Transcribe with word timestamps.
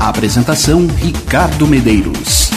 Apresentação 0.00 0.86
Ricardo 0.86 1.66
Medeiros. 1.66 2.50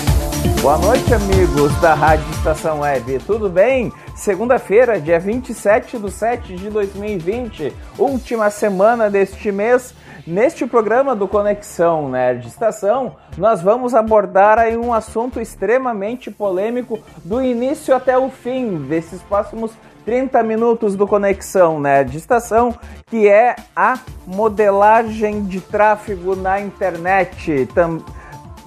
Boa 0.62 0.78
noite, 0.78 1.14
amigos 1.14 1.74
da 1.80 1.94
Rádio 1.94 2.30
Estação 2.32 2.82
Web. 2.82 3.20
Tudo 3.26 3.50
bem? 3.50 3.94
Segunda-feira, 4.14 5.00
dia 5.00 5.18
27 5.18 5.98
de 5.98 6.12
7 6.12 6.56
de 6.58 6.70
2020, 6.70 7.74
última 7.98 8.50
semana 8.50 9.10
deste 9.10 9.54
mês. 9.54 9.94
Neste 10.28 10.66
programa 10.66 11.16
do 11.16 11.28
Conexão 11.28 12.10
Nerd 12.10 12.48
Estação, 12.48 13.16
nós 13.38 13.62
vamos 13.62 13.94
abordar 13.94 14.60
aí 14.60 14.76
um 14.76 14.94
assunto 14.94 15.40
extremamente 15.40 16.30
polêmico 16.30 17.00
do 17.24 17.42
início 17.42 17.96
até 17.96 18.18
o 18.18 18.30
fim 18.30 18.78
desses 18.88 19.22
próximos 19.22 19.72
30 20.06 20.42
minutos 20.44 20.96
do 20.96 21.08
Conexão 21.08 21.80
Nerd 21.80 22.18
Estação, 22.18 22.76
que 23.06 23.28
é 23.28 23.56
a 23.76 24.00
modelagem 24.26 25.44
de 25.44 25.62
tráfego 25.62 26.36
na 26.36 26.60
internet. 26.60 27.68
Tam 27.74 28.04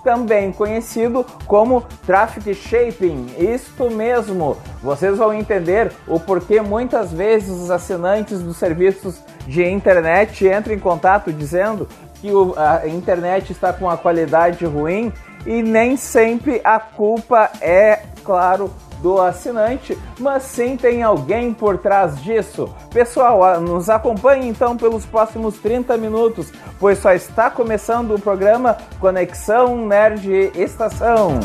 também 0.02 0.50
conhecido 0.52 1.24
como 1.46 1.84
Traffic 2.04 2.54
Shaping. 2.54 3.34
Isto 3.38 3.88
mesmo, 3.88 4.56
vocês 4.82 5.16
vão 5.16 5.32
entender 5.32 5.92
o 6.08 6.18
porquê 6.18 6.60
muitas 6.60 7.12
vezes 7.12 7.50
os 7.50 7.70
assinantes 7.70 8.40
dos 8.40 8.56
serviços 8.56 9.22
de 9.52 9.68
internet 9.68 10.48
entram 10.48 10.74
em 10.74 10.78
contato 10.78 11.30
dizendo 11.30 11.86
que 12.14 12.30
a 12.56 12.88
internet 12.88 13.52
está 13.52 13.70
com 13.70 13.90
a 13.90 13.98
qualidade 13.98 14.64
ruim 14.64 15.12
e 15.44 15.62
nem 15.62 15.94
sempre 15.94 16.62
a 16.64 16.80
culpa 16.80 17.50
é, 17.60 18.00
claro, 18.24 18.72
do 19.02 19.20
assinante, 19.20 19.98
mas 20.18 20.44
sim 20.44 20.76
tem 20.76 21.02
alguém 21.02 21.52
por 21.52 21.76
trás 21.76 22.18
disso. 22.22 22.72
Pessoal, 22.90 23.60
nos 23.60 23.90
acompanhe 23.90 24.48
então 24.48 24.74
pelos 24.76 25.04
próximos 25.04 25.58
30 25.58 25.98
minutos, 25.98 26.50
pois 26.78 26.98
só 26.98 27.12
está 27.12 27.50
começando 27.50 28.14
o 28.14 28.20
programa 28.20 28.78
Conexão 29.00 29.76
Nerd 29.86 30.52
Estação. 30.54 31.40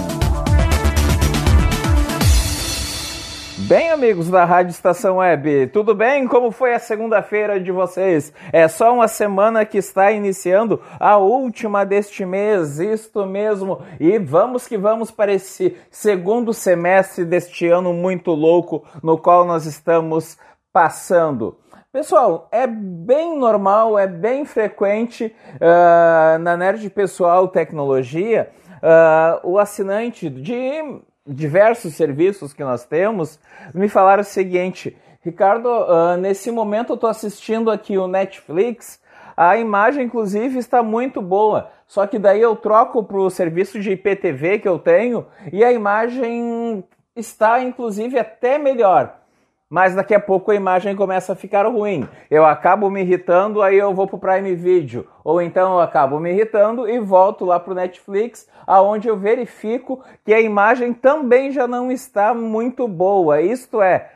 Bem, 3.67 3.89
amigos 3.91 4.29
da 4.29 4.45
Rádio 4.45 4.71
Estação 4.71 5.17
Web, 5.17 5.67
tudo 5.73 5.93
bem? 5.93 6.25
Como 6.25 6.51
foi 6.51 6.73
a 6.73 6.79
segunda-feira 6.79 7.59
de 7.59 7.69
vocês? 7.69 8.31
É 8.53 8.65
só 8.69 8.93
uma 8.93 9.09
semana 9.09 9.65
que 9.65 9.77
está 9.77 10.09
iniciando 10.09 10.81
a 10.97 11.17
última 11.17 11.85
deste 11.85 12.25
mês, 12.25 12.79
isto 12.79 13.25
mesmo. 13.25 13.81
E 13.99 14.17
vamos 14.19 14.69
que 14.69 14.77
vamos 14.77 15.11
para 15.11 15.33
esse 15.33 15.75
segundo 15.91 16.53
semestre 16.53 17.25
deste 17.25 17.67
ano 17.67 17.91
muito 17.91 18.31
louco 18.31 18.85
no 19.03 19.17
qual 19.17 19.43
nós 19.43 19.65
estamos 19.65 20.37
passando. 20.71 21.57
Pessoal, 21.91 22.47
é 22.53 22.65
bem 22.65 23.37
normal, 23.37 23.99
é 23.99 24.07
bem 24.07 24.45
frequente 24.45 25.35
uh, 25.55 26.39
na 26.39 26.55
Nerd 26.55 26.89
Pessoal 26.91 27.49
Tecnologia 27.49 28.49
uh, 28.77 29.45
o 29.45 29.59
assinante 29.59 30.29
de 30.29 31.01
diversos 31.27 31.93
serviços 31.93 32.53
que 32.53 32.63
nós 32.63 32.85
temos, 32.85 33.39
me 33.73 33.89
falaram 33.89 34.21
o 34.21 34.25
seguinte: 34.25 34.97
Ricardo, 35.21 35.67
uh, 35.67 36.17
nesse 36.17 36.51
momento 36.51 36.91
eu 36.91 36.95
estou 36.95 37.09
assistindo 37.09 37.69
aqui 37.69 37.97
o 37.97 38.07
Netflix, 38.07 39.01
a 39.35 39.57
imagem 39.57 40.05
inclusive 40.05 40.57
está 40.57 40.81
muito 40.81 41.21
boa, 41.21 41.69
só 41.85 42.07
que 42.07 42.17
daí 42.17 42.41
eu 42.41 42.55
troco 42.55 43.03
para 43.03 43.17
o 43.17 43.29
serviço 43.29 43.79
de 43.79 43.91
IPTV 43.91 44.59
que 44.59 44.67
eu 44.67 44.79
tenho 44.79 45.25
e 45.51 45.63
a 45.63 45.71
imagem 45.71 46.83
está 47.15 47.61
inclusive 47.61 48.17
até 48.17 48.57
melhor 48.57 49.26
mas 49.69 49.93
daqui 49.93 50.13
a 50.13 50.19
pouco 50.19 50.51
a 50.51 50.55
imagem 50.55 50.95
começa 50.95 51.33
a 51.33 51.35
ficar 51.35 51.65
ruim. 51.65 52.07
Eu 52.31 52.45
acabo 52.45 52.89
me 52.89 53.01
irritando, 53.01 53.61
aí 53.61 53.77
eu 53.77 53.93
vou 53.93 54.07
para 54.07 54.15
o 54.15 54.19
Prime 54.19 54.55
Video. 54.55 55.05
Ou 55.23 55.41
então 55.41 55.73
eu 55.73 55.79
acabo 55.81 56.19
me 56.19 56.31
irritando 56.31 56.87
e 56.87 56.99
volto 56.99 57.43
lá 57.43 57.59
para 57.59 57.73
o 57.73 57.75
Netflix, 57.75 58.47
aonde 58.65 59.07
eu 59.09 59.17
verifico 59.17 60.03
que 60.25 60.33
a 60.33 60.39
imagem 60.39 60.93
também 60.93 61.51
já 61.51 61.67
não 61.67 61.91
está 61.91 62.33
muito 62.33 62.87
boa. 62.87 63.41
Isto 63.41 63.81
é, 63.81 64.09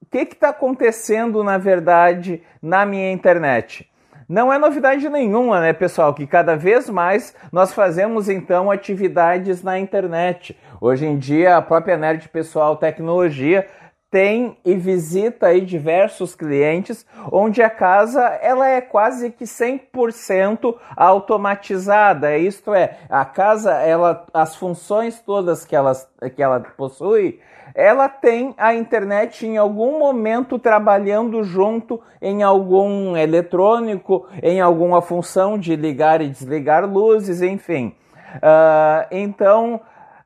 o 0.00 0.06
que 0.06 0.18
está 0.18 0.50
acontecendo 0.50 1.42
na 1.42 1.58
verdade 1.58 2.42
na 2.62 2.86
minha 2.86 3.10
internet? 3.10 3.90
Não 4.28 4.50
é 4.50 4.58
novidade 4.58 5.06
nenhuma, 5.10 5.60
né, 5.60 5.74
pessoal, 5.74 6.14
que 6.14 6.26
cada 6.26 6.56
vez 6.56 6.88
mais 6.88 7.36
nós 7.52 7.74
fazemos 7.74 8.28
então 8.28 8.70
atividades 8.70 9.62
na 9.62 9.78
internet. 9.78 10.58
Hoje 10.80 11.04
em 11.04 11.18
dia, 11.18 11.58
a 11.58 11.62
própria 11.62 11.96
Nerd 11.98 12.28
Pessoal 12.30 12.76
Tecnologia 12.76 13.66
tem 14.14 14.56
e 14.64 14.76
visita 14.76 15.48
aí 15.48 15.60
diversos 15.60 16.36
clientes 16.36 17.04
onde 17.32 17.60
a 17.60 17.68
casa 17.68 18.22
ela 18.40 18.68
é 18.68 18.80
quase 18.80 19.28
que 19.28 19.42
100% 19.42 20.72
automatizada. 20.96 22.38
Isto 22.38 22.72
é, 22.72 22.96
a 23.10 23.24
casa 23.24 23.72
ela 23.72 24.24
as 24.32 24.54
funções 24.54 25.20
todas 25.20 25.64
que 25.64 25.74
ela, 25.74 25.92
que 26.36 26.40
ela 26.40 26.60
possui, 26.60 27.40
ela 27.74 28.08
tem 28.08 28.54
a 28.56 28.72
internet 28.72 29.44
em 29.48 29.56
algum 29.56 29.98
momento 29.98 30.60
trabalhando 30.60 31.42
junto 31.42 32.00
em 32.22 32.44
algum 32.44 33.16
eletrônico, 33.16 34.28
em 34.40 34.60
alguma 34.60 35.02
função 35.02 35.58
de 35.58 35.74
ligar 35.74 36.20
e 36.20 36.28
desligar 36.28 36.88
luzes, 36.88 37.42
enfim. 37.42 37.96
Uh, 38.36 39.06
então 39.10 39.80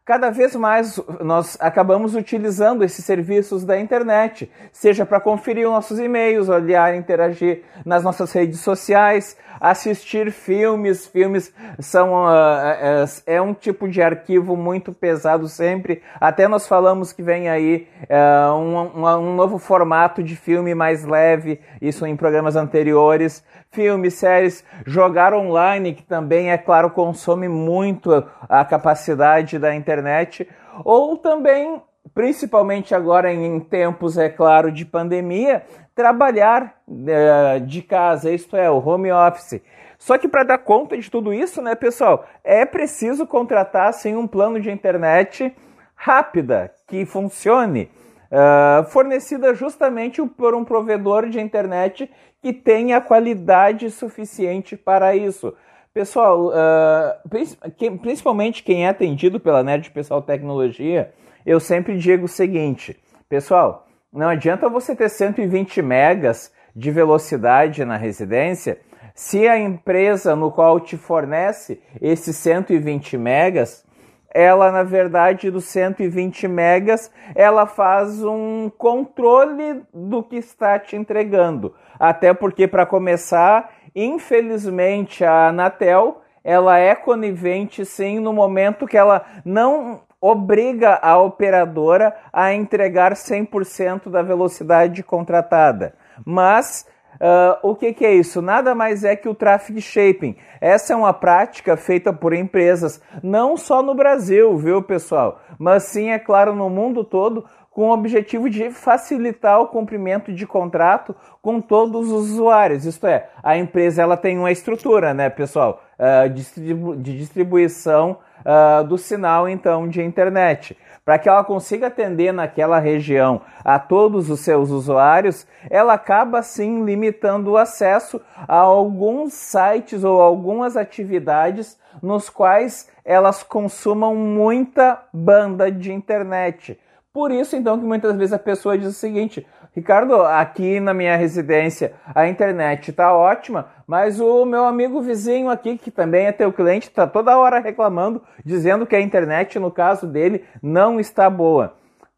cada 0.09 0.31
vez 0.31 0.57
mais 0.57 0.99
nós 1.21 1.59
acabamos 1.61 2.15
utilizando 2.15 2.83
esses 2.83 3.05
serviços 3.05 3.63
da 3.63 3.79
internet, 3.79 4.51
seja 4.73 5.05
para 5.05 5.21
conferir 5.21 5.67
os 5.67 5.73
nossos 5.75 5.99
e-mails, 5.99 6.49
olhar, 6.49 6.95
interagir 6.95 7.63
nas 7.85 8.03
nossas 8.03 8.33
redes 8.33 8.61
sociais, 8.61 9.37
assistir 9.61 10.33
filmes. 10.33 11.07
Filmes 11.07 11.53
são 11.79 12.25
uh, 12.25 13.05
é, 13.27 13.43
um 13.43 13.53
tipo 13.53 13.87
de 13.87 14.01
arquivo 14.01 14.57
muito 14.57 14.95
pesado 14.95 15.47
sempre. 15.47 16.01
Até 16.19 16.49
nós 16.49 16.67
falamos 16.67 17.13
que 17.13 17.23
vem 17.23 17.51
aí 17.51 17.87
uh, 18.05 18.55
um, 18.55 19.03
um, 19.03 19.07
um 19.07 19.37
novo 19.37 19.59
formato 19.59 20.23
de 20.23 20.37
filme 20.37 20.75
mais 20.75 21.05
leve, 21.05 21.61
isso 21.83 22.07
em 22.07 22.17
programas 22.17 22.57
anteriores 22.57 23.45
filmes, 23.71 24.15
séries, 24.15 24.65
jogar 24.87 25.35
online, 25.35 25.95
que 25.95 26.03
também, 26.03 26.51
é 26.51 26.59
claro, 26.59 26.91
consome 26.91 27.49
muito 27.49 28.25
a 28.49 28.65
capacidade 28.65 29.59
da 29.59 29.75
internet, 29.75 30.49
ou 30.85 31.17
também, 31.17 31.83
principalmente 32.15 32.95
agora 32.95 33.33
em 33.33 33.61
tempos, 33.61 34.17
é 34.17 34.29
claro, 34.29 34.73
de 34.73 34.85
pandemia, 34.85 35.65
trabalhar 35.95 36.77
uh, 36.87 37.61
de 37.67 37.83
casa, 37.83 38.31
isto 38.31 38.57
é, 38.57 38.71
o 38.71 38.79
home 38.79 39.11
office. 39.11 39.61
Só 39.99 40.17
que 40.17 40.29
para 40.29 40.45
dar 40.45 40.59
conta 40.59 40.97
de 40.97 41.11
tudo 41.11 41.35
isso, 41.35 41.61
né, 41.61 41.75
pessoal, 41.75 42.25
é 42.45 42.65
preciso 42.65 43.27
contratar 43.27 43.89
assim, 43.89 44.15
um 44.15 44.27
plano 44.27 44.61
de 44.61 44.71
internet 44.71 45.55
rápida, 45.97 46.73
que 46.87 47.05
funcione, 47.05 47.91
uh, 48.31 48.85
fornecida 48.91 49.53
justamente 49.55 50.25
por 50.25 50.55
um 50.55 50.65
provedor 50.65 51.29
de 51.29 51.41
internet 51.41 52.09
que 52.41 52.53
tenha 52.53 53.01
qualidade 53.01 53.91
suficiente 53.91 54.77
para 54.77 55.15
isso. 55.15 55.55
Pessoal, 55.93 56.49
uh, 56.49 57.99
principalmente 58.01 58.63
quem 58.63 58.87
é 58.87 58.89
atendido 58.89 59.41
pela 59.41 59.63
Nerd 59.63 59.91
Pessoal 59.91 60.23
Tecnologia, 60.23 61.13
eu 61.45 61.59
sempre 61.59 61.97
digo 61.97 62.27
o 62.27 62.29
seguinte, 62.29 62.97
pessoal, 63.29 63.87
não 64.13 64.29
adianta 64.29 64.69
você 64.69 64.95
ter 64.95 65.09
120 65.09 65.83
megas 65.83 66.53
de 66.75 66.91
velocidade 66.91 67.85
na 67.85 67.97
residência 67.97 68.79
se 69.15 69.49
a 69.49 69.59
empresa 69.59 70.37
no 70.37 70.53
qual 70.53 70.79
te 70.79 70.97
fornece 70.97 71.83
esses 72.01 72.37
120 72.37 73.19
megas 73.19 73.85
ela 74.33 74.71
na 74.71 74.83
verdade 74.83 75.51
dos 75.51 75.65
120 75.65 76.47
megas, 76.49 77.11
ela 77.35 77.67
faz 77.67 78.23
um 78.23 78.71
controle 78.77 79.83
do 79.93 80.23
que 80.23 80.37
está 80.37 80.79
te 80.79 80.97
entregando. 80.97 81.75
Até 81.99 82.33
porque 82.33 82.67
para 82.67 82.87
começar, 82.87 83.71
infelizmente 83.95 85.25
a 85.25 85.49
Anatel, 85.49 86.23
ela 86.45 86.79
é 86.79 86.95
conivente 86.95 87.85
sim 87.85 88.21
no 88.21 88.33
momento 88.33 88.87
que 88.87 88.97
ela 88.97 89.25
não 89.45 90.01
obriga 90.21 90.99
a 91.01 91.19
operadora 91.19 92.15
a 92.33 92.53
entregar 92.53 93.13
100% 93.13 94.11
da 94.11 94.23
velocidade 94.23 95.03
contratada. 95.03 95.95
Mas 96.25 96.87
Uh, 97.15 97.71
o 97.71 97.75
que, 97.75 97.93
que, 97.93 98.07
é 98.07 98.15
isso? 98.15 98.41
Nada 98.41 98.75
mais 98.75 99.03
é 99.03 99.17
que 99.17 99.29
o 99.29 99.35
traffic 99.35 99.81
shaping. 99.81 100.37
Essa 100.61 100.93
é 100.93 100.97
uma 100.97 101.13
prática 101.13 101.77
feita 101.77 102.13
por 102.13 102.33
empresas, 102.33 103.03
não 103.23 103.57
só 103.57 103.83
no 103.83 103.95
Brasil, 103.95 104.57
viu, 104.57 104.83
pessoal? 104.83 105.41
Mas 105.59 105.85
sim, 105.85 106.11
é 106.11 106.19
claro, 106.19 106.55
no 106.55 106.71
mundo 106.71 107.03
todo, 107.03 107.45
com 107.71 107.91
o 107.91 107.93
objetivo 107.93 108.49
de 108.49 108.71
facilitar 108.71 109.61
o 109.61 109.69
cumprimento 109.69 110.33
de 110.33 110.47
contrato 110.47 111.15
com 111.41 111.61
todos 111.61 112.11
os 112.11 112.31
usuários. 112.33 112.85
Isto 112.85 113.07
é, 113.07 113.29
a 113.43 113.57
empresa 113.57 114.03
ela 114.03 114.17
tem 114.17 114.39
uma 114.39 114.51
estrutura, 114.51 115.15
né, 115.15 115.31
pessoal, 115.31 115.83
uh, 115.99 116.29
de 116.29 117.19
distribuição 117.19 118.19
uh, 118.41 118.85
do 118.85 118.97
sinal 118.97 119.49
então 119.49 119.89
de 119.89 120.03
internet. 120.03 120.77
Para 121.05 121.19
que 121.19 121.29
ela 121.29 121.43
consiga 121.43 121.87
atender 121.87 122.33
naquela 122.33 122.79
região 122.79 123.41
a 123.65 123.79
todos 123.79 124.29
os 124.29 124.41
seus 124.41 124.71
usuários, 124.71 125.47
ela 125.71 125.95
acaba 125.95 126.43
sim 126.43 126.85
limitando 126.85 127.53
o 127.53 127.57
acesso 127.57 128.21
a 128.47 128.57
alguns 128.57 129.33
sites 129.33 130.05
ou 130.05 130.21
algumas 130.21 130.77
atividades 130.77 131.79
nos 132.03 132.29
quais 132.29 132.91
elas 133.05 133.43
consumam 133.43 134.15
muita 134.15 135.03
banda 135.13 135.73
de 135.73 135.93
internet. 135.93 136.79
Por 137.11 137.33
isso, 137.33 137.57
então, 137.57 137.79
que 137.79 137.85
muitas 137.85 138.15
vezes 138.17 138.35
a 138.35 138.39
pessoa 138.39 138.77
diz 138.77 138.89
o 138.89 138.93
seguinte: 138.93 139.47
Ricardo, 139.79 140.23
aqui 140.23 140.81
na 140.81 140.93
minha 140.93 141.17
residência 141.17 141.93
a 142.13 142.27
internet 142.27 142.91
está 142.91 143.15
ótima, 143.15 143.69
mas 143.87 144.19
o 144.19 144.45
meu 144.45 144.65
amigo 144.65 145.01
vizinho 145.01 145.49
aqui, 145.49 145.79
que 145.79 145.89
também 145.89 146.27
é 146.27 146.33
teu 146.33 146.53
cliente, 146.53 146.89
está 146.89 147.07
toda 147.07 147.39
hora 147.39 147.61
reclamando, 147.61 148.21
dizendo 148.45 148.85
que 148.85 148.97
a 148.97 149.01
internet, 149.01 149.57
no 149.57 149.71
caso 149.71 150.09
dele, 150.09 150.45
não 150.61 150.99
está 150.99 151.31
boa. 151.31 151.77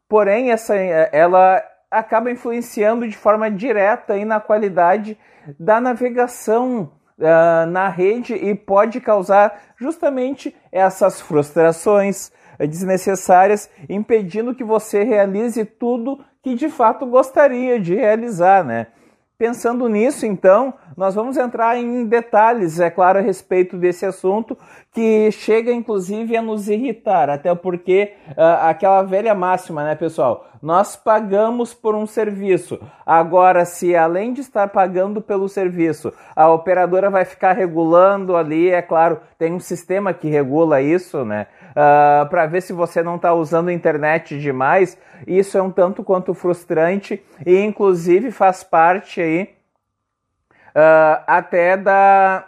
Porém, 0.09 0.49
essa, 0.49 0.75
ela 0.75 1.63
acaba 1.91 2.31
influenciando 2.31 3.07
de 3.07 3.15
forma 3.15 3.51
direta 3.51 4.13
aí 4.13 4.25
na 4.25 4.39
qualidade 4.39 5.15
da 5.59 5.79
navegação 5.79 6.91
uh, 7.19 7.69
na 7.69 7.89
rede 7.89 8.33
e 8.33 8.55
pode 8.55 8.99
causar 8.99 9.55
justamente 9.77 10.55
essas 10.71 11.21
frustrações 11.21 12.31
desnecessárias, 12.67 13.69
impedindo 13.89 14.55
que 14.55 14.63
você 14.63 15.03
realize 15.03 15.63
tudo 15.65 16.19
que 16.43 16.55
de 16.55 16.69
fato 16.69 17.05
gostaria 17.05 17.79
de 17.79 17.95
realizar, 17.95 18.63
né? 18.63 18.87
Pensando 19.41 19.89
nisso, 19.89 20.23
então, 20.23 20.71
nós 20.95 21.15
vamos 21.15 21.35
entrar 21.35 21.75
em 21.75 22.05
detalhes, 22.05 22.79
é 22.79 22.91
claro, 22.91 23.17
a 23.17 23.23
respeito 23.23 23.75
desse 23.75 24.05
assunto, 24.05 24.55
que 24.93 25.31
chega 25.31 25.71
inclusive 25.71 26.37
a 26.37 26.43
nos 26.43 26.69
irritar, 26.69 27.27
até 27.27 27.55
porque 27.55 28.13
uh, 28.29 28.67
aquela 28.67 29.01
velha 29.01 29.33
máxima, 29.33 29.83
né, 29.83 29.95
pessoal? 29.95 30.45
Nós 30.61 30.95
pagamos 30.95 31.73
por 31.73 31.95
um 31.95 32.05
serviço. 32.05 32.79
Agora, 33.03 33.65
se 33.65 33.95
além 33.95 34.31
de 34.31 34.41
estar 34.41 34.67
pagando 34.67 35.23
pelo 35.23 35.49
serviço, 35.49 36.13
a 36.35 36.47
operadora 36.51 37.09
vai 37.09 37.25
ficar 37.25 37.53
regulando 37.53 38.35
ali, 38.35 38.69
é 38.69 38.83
claro, 38.83 39.21
tem 39.39 39.51
um 39.53 39.59
sistema 39.59 40.13
que 40.13 40.29
regula 40.29 40.83
isso, 40.83 41.25
né? 41.25 41.47
Uh, 41.71 42.23
ah, 42.23 42.27
para 42.29 42.45
ver 42.45 42.61
se 42.61 42.73
você 42.73 43.01
não 43.01 43.15
está 43.15 43.33
usando 43.33 43.69
a 43.69 43.73
internet 43.73 44.39
demais. 44.39 44.97
Isso 45.25 45.57
é 45.57 45.61
um 45.61 45.71
tanto 45.71 46.03
quanto 46.03 46.33
frustrante 46.33 47.23
e, 47.45 47.57
inclusive, 47.59 48.31
faz 48.31 48.63
parte 48.63 49.21
aí 49.21 49.49
uh, 50.75 51.23
até 51.27 51.77
da 51.77 52.45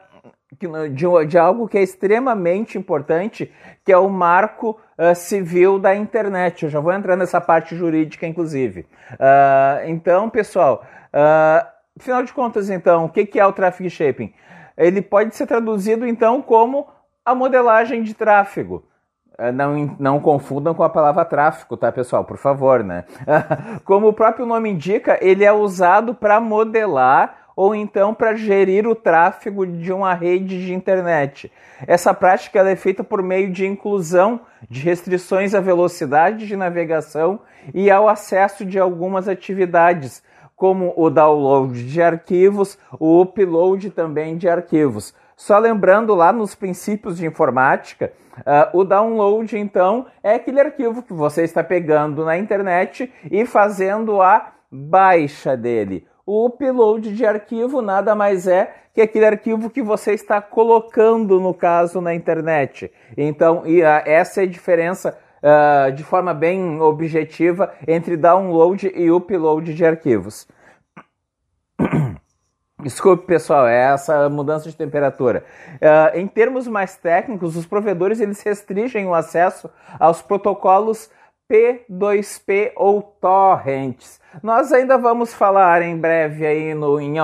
de, 0.59 1.25
de, 1.25 1.37
algo 1.37 1.67
que 1.67 1.77
é 1.77 1.83
extremamente 1.83 2.77
importante, 2.77 3.51
que 3.83 3.91
é 3.91 3.97
o 3.97 4.09
marco 4.09 4.79
uh, 4.97 5.15
civil 5.15 5.79
da 5.79 5.95
internet. 5.95 6.63
Eu 6.63 6.69
já 6.69 6.79
vou 6.79 6.93
entrar 6.93 7.15
nessa 7.15 7.41
parte 7.41 7.75
jurídica, 7.75 8.25
inclusive. 8.25 8.81
Uh, 9.13 9.87
então, 9.87 10.29
pessoal, 10.29 10.85
uh, 11.13 11.67
afinal 11.99 12.23
de 12.23 12.33
contas, 12.33 12.69
então, 12.69 13.05
o 13.05 13.09
que, 13.09 13.25
que 13.25 13.39
é 13.39 13.45
o 13.45 13.53
traffic 13.53 13.89
shaping? 13.89 14.33
Ele 14.77 15.01
pode 15.01 15.35
ser 15.35 15.45
traduzido, 15.45 16.07
então, 16.07 16.41
como 16.41 16.87
a 17.25 17.33
modelagem 17.35 18.03
de 18.03 18.13
tráfego. 18.13 18.83
Não, 19.53 19.95
não 19.99 20.19
confundam 20.19 20.75
com 20.75 20.83
a 20.83 20.89
palavra 20.89 21.25
tráfico, 21.25 21.75
tá, 21.75 21.91
pessoal? 21.91 22.23
Por 22.23 22.37
favor, 22.37 22.83
né? 22.83 23.03
Como 23.83 24.07
o 24.07 24.13
próprio 24.13 24.45
nome 24.45 24.69
indica, 24.69 25.17
ele 25.21 25.43
é 25.43 25.51
usado 25.51 26.13
para 26.13 26.39
modelar 26.39 27.43
ou 27.55 27.75
então 27.75 28.13
para 28.13 28.35
gerir 28.35 28.87
o 28.87 28.95
tráfego 28.95 29.65
de 29.65 29.91
uma 29.91 30.13
rede 30.13 30.65
de 30.65 30.73
internet. 30.73 31.51
Essa 31.85 32.13
prática 32.13 32.59
é 32.59 32.75
feita 32.75 33.03
por 33.03 33.21
meio 33.21 33.51
de 33.51 33.65
inclusão 33.65 34.41
de 34.69 34.81
restrições 34.81 35.53
à 35.53 35.59
velocidade 35.59 36.47
de 36.47 36.55
navegação 36.55 37.39
e 37.73 37.91
ao 37.91 38.07
acesso 38.07 38.65
de 38.65 38.79
algumas 38.79 39.27
atividades, 39.27 40.23
como 40.55 40.93
o 40.95 41.09
download 41.09 41.83
de 41.85 42.01
arquivos, 42.01 42.77
o 42.99 43.21
upload 43.21 43.89
também 43.91 44.37
de 44.37 44.47
arquivos. 44.47 45.13
Só 45.35 45.57
lembrando 45.57 46.13
lá 46.13 46.31
nos 46.31 46.55
princípios 46.55 47.17
de 47.17 47.25
informática, 47.25 48.13
uh, 48.39 48.77
o 48.77 48.83
download 48.83 49.57
então 49.57 50.05
é 50.21 50.35
aquele 50.35 50.59
arquivo 50.59 51.01
que 51.01 51.13
você 51.13 51.43
está 51.43 51.63
pegando 51.63 52.23
na 52.23 52.37
internet 52.37 53.11
e 53.29 53.45
fazendo 53.45 54.21
a 54.21 54.53
baixa 54.71 55.57
dele. 55.57 56.07
O 56.25 56.45
upload 56.45 57.13
de 57.13 57.25
arquivo 57.25 57.81
nada 57.81 58.15
mais 58.15 58.47
é 58.47 58.73
que 58.93 59.01
aquele 59.01 59.25
arquivo 59.25 59.69
que 59.69 59.81
você 59.81 60.13
está 60.13 60.41
colocando, 60.41 61.39
no 61.39 61.53
caso, 61.53 61.99
na 61.99 62.13
internet. 62.13 62.91
Então, 63.17 63.63
e, 63.65 63.81
uh, 63.81 63.85
essa 64.05 64.41
é 64.41 64.43
a 64.43 64.47
diferença 64.47 65.17
uh, 65.43 65.91
de 65.91 66.03
forma 66.03 66.33
bem 66.33 66.79
objetiva 66.79 67.73
entre 67.87 68.15
download 68.15 68.91
e 68.95 69.11
upload 69.11 69.73
de 69.73 69.85
arquivos. 69.85 70.47
Desculpe, 72.83 73.25
pessoal, 73.25 73.65
é 73.65 73.93
essa 73.93 74.27
mudança 74.27 74.69
de 74.69 74.75
temperatura. 74.75 75.45
Uh, 75.75 76.17
em 76.17 76.27
termos 76.27 76.67
mais 76.67 76.97
técnicos, 76.97 77.55
os 77.55 77.65
provedores 77.65 78.19
eles 78.19 78.41
restringem 78.41 79.07
o 79.07 79.13
acesso 79.13 79.69
aos 79.97 80.21
protocolos 80.21 81.09
P2P 81.49 82.73
ou 82.75 83.01
torrents. 83.01 84.19
Nós 84.41 84.73
ainda 84.73 84.97
vamos 84.97 85.33
falar 85.33 85.81
em 85.81 85.97
breve 85.97 86.45
aí 86.45 86.73
no, 86.73 86.99
em, 86.99 87.15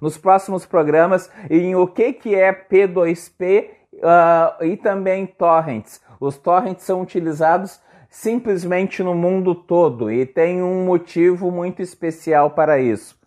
nos 0.00 0.16
próximos 0.16 0.64
programas 0.64 1.28
em 1.50 1.74
o 1.74 1.88
que, 1.88 2.12
que 2.12 2.34
é 2.36 2.52
P2P 2.52 3.64
uh, 3.64 4.00
ah, 4.04 4.56
e 4.60 4.76
também 4.76 5.26
torrents. 5.26 6.00
Os 6.20 6.38
torrents 6.38 6.84
são 6.84 7.02
utilizados 7.02 7.80
simplesmente 8.08 9.02
no 9.02 9.16
mundo 9.16 9.52
todo 9.52 10.12
e 10.12 10.24
tem 10.24 10.62
um 10.62 10.84
motivo 10.84 11.50
muito 11.50 11.82
especial 11.82 12.50
para 12.50 12.78
isso. 12.78 13.17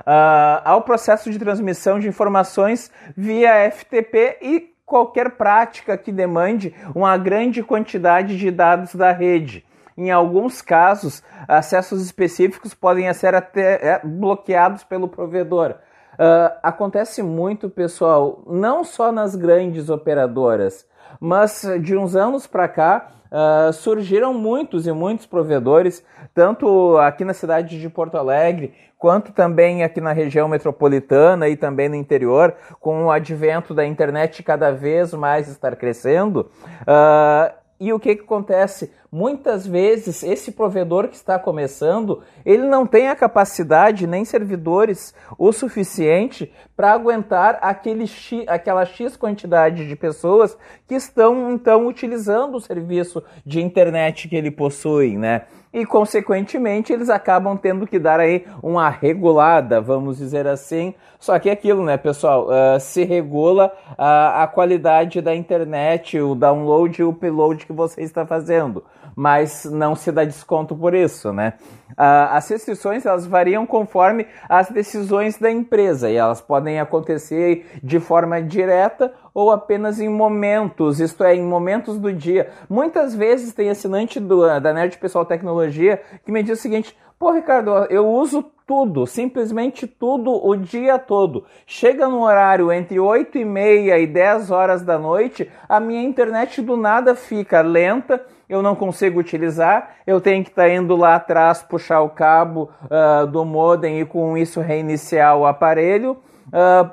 Uh, 0.00 0.62
ao 0.64 0.82
processo 0.82 1.30
de 1.30 1.38
transmissão 1.38 1.98
de 1.98 2.08
informações 2.08 2.90
via 3.16 3.70
FTP 3.70 4.38
e 4.40 4.76
qualquer 4.84 5.32
prática 5.32 5.98
que 5.98 6.12
demande 6.12 6.74
uma 6.94 7.16
grande 7.18 7.62
quantidade 7.62 8.38
de 8.38 8.50
dados 8.50 8.94
da 8.94 9.10
rede. 9.10 9.64
Em 9.98 10.10
alguns 10.10 10.62
casos, 10.62 11.22
acessos 11.48 12.04
específicos 12.04 12.74
podem 12.74 13.12
ser 13.12 13.34
até 13.34 13.94
é, 13.94 14.00
bloqueados 14.04 14.84
pelo 14.84 15.08
provedor. 15.08 15.74
Uh, 16.14 16.54
acontece 16.62 17.22
muito, 17.22 17.68
pessoal, 17.68 18.42
não 18.46 18.84
só 18.84 19.10
nas 19.10 19.34
grandes 19.34 19.90
operadoras, 19.90 20.86
mas 21.18 21.64
de 21.82 21.96
uns 21.96 22.14
anos 22.14 22.46
para 22.46 22.68
cá 22.68 23.08
uh, 23.30 23.72
surgiram 23.72 24.32
muitos 24.32 24.86
e 24.86 24.92
muitos 24.92 25.26
provedores, 25.26 26.04
tanto 26.34 26.96
aqui 26.98 27.24
na 27.24 27.34
cidade 27.34 27.80
de 27.80 27.88
Porto 27.88 28.16
Alegre, 28.16 28.72
quanto 28.98 29.32
também 29.32 29.82
aqui 29.82 30.00
na 30.00 30.12
região 30.12 30.48
metropolitana 30.48 31.48
e 31.48 31.56
também 31.56 31.88
no 31.88 31.94
interior, 31.94 32.54
com 32.80 33.04
o 33.04 33.10
advento 33.10 33.74
da 33.74 33.84
internet 33.84 34.42
cada 34.42 34.70
vez 34.70 35.12
mais 35.12 35.48
estar 35.48 35.76
crescendo. 35.76 36.50
Uh, 36.82 37.54
e 37.78 37.92
o 37.92 38.00
que, 38.00 38.16
que 38.16 38.22
acontece? 38.22 38.90
Muitas 39.10 39.66
vezes 39.66 40.22
esse 40.22 40.52
provedor 40.52 41.08
que 41.08 41.14
está 41.14 41.38
começando, 41.38 42.22
ele 42.44 42.66
não 42.66 42.86
tem 42.86 43.08
a 43.08 43.16
capacidade 43.16 44.06
nem 44.06 44.24
servidores 44.24 45.14
o 45.38 45.52
suficiente 45.52 46.52
para 46.76 46.92
aguentar 46.92 47.58
aquele 47.62 48.06
X, 48.06 48.44
aquela 48.48 48.84
X 48.84 49.16
quantidade 49.16 49.86
de 49.86 49.96
pessoas 49.96 50.56
que 50.86 50.94
estão 50.94 51.52
então 51.52 51.86
utilizando 51.86 52.56
o 52.56 52.60
serviço 52.60 53.22
de 53.44 53.60
internet 53.60 54.28
que 54.28 54.36
ele 54.36 54.50
possui, 54.50 55.16
né? 55.16 55.42
e, 55.76 55.84
consequentemente, 55.84 56.90
eles 56.90 57.10
acabam 57.10 57.54
tendo 57.54 57.86
que 57.86 57.98
dar 57.98 58.18
aí 58.18 58.46
uma 58.62 58.88
regulada, 58.88 59.78
vamos 59.78 60.16
dizer 60.16 60.46
assim. 60.46 60.94
Só 61.20 61.38
que 61.38 61.50
é 61.50 61.52
aquilo, 61.52 61.84
né, 61.84 61.98
pessoal? 61.98 62.46
Uh, 62.46 62.80
se 62.80 63.04
regula 63.04 63.70
uh, 63.90 64.40
a 64.40 64.46
qualidade 64.46 65.20
da 65.20 65.34
internet, 65.34 66.18
o 66.18 66.34
download 66.34 66.98
e 66.98 67.04
o 67.04 67.10
upload 67.10 67.66
que 67.66 67.74
você 67.74 68.00
está 68.00 68.24
fazendo 68.24 68.82
mas 69.16 69.64
não 69.64 69.96
se 69.96 70.12
dá 70.12 70.24
desconto 70.24 70.76
por 70.76 70.94
isso, 70.94 71.32
né? 71.32 71.54
Ah, 71.96 72.36
as 72.36 72.46
restrições 72.50 73.06
elas 73.06 73.26
variam 73.26 73.66
conforme 73.66 74.26
as 74.46 74.68
decisões 74.68 75.38
da 75.38 75.50
empresa 75.50 76.10
e 76.10 76.16
elas 76.16 76.42
podem 76.42 76.78
acontecer 76.78 77.66
de 77.82 77.98
forma 77.98 78.42
direta 78.42 79.14
ou 79.32 79.50
apenas 79.50 79.98
em 79.98 80.08
momentos, 80.08 81.00
isto 81.00 81.24
é, 81.24 81.34
em 81.34 81.42
momentos 81.42 81.98
do 81.98 82.12
dia. 82.12 82.50
Muitas 82.68 83.14
vezes 83.14 83.54
tem 83.54 83.70
assinante 83.70 84.20
do, 84.20 84.60
da 84.60 84.74
Nerd 84.74 84.98
Pessoal 84.98 85.24
Tecnologia 85.24 86.02
que 86.22 86.30
me 86.30 86.42
diz 86.42 86.58
o 86.58 86.62
seguinte: 86.62 86.94
pô, 87.18 87.32
Ricardo, 87.32 87.70
eu 87.88 88.06
uso 88.06 88.44
tudo, 88.66 89.06
simplesmente 89.06 89.86
tudo 89.86 90.44
o 90.44 90.56
dia 90.56 90.98
todo. 90.98 91.46
Chega 91.66 92.08
no 92.08 92.22
horário 92.22 92.72
entre 92.72 92.98
8 92.98 93.38
e 93.38 93.44
meia 93.44 93.98
e 93.98 94.06
10 94.06 94.50
horas 94.50 94.82
da 94.82 94.98
noite, 94.98 95.50
a 95.68 95.78
minha 95.78 96.02
internet 96.02 96.60
do 96.60 96.76
nada 96.76 97.14
fica 97.14 97.60
lenta, 97.60 98.24
eu 98.48 98.62
não 98.62 98.74
consigo 98.74 99.20
utilizar, 99.20 99.96
eu 100.06 100.20
tenho 100.20 100.42
que 100.42 100.50
estar 100.50 100.64
tá 100.64 100.68
indo 100.68 100.96
lá 100.96 101.14
atrás 101.14 101.62
puxar 101.62 102.00
o 102.00 102.10
cabo 102.10 102.70
uh, 102.84 103.26
do 103.26 103.44
modem 103.44 104.00
e 104.00 104.04
com 104.04 104.36
isso 104.36 104.60
reiniciar 104.60 105.36
o 105.36 105.46
aparelho. 105.46 106.18
Uh, 106.48 106.90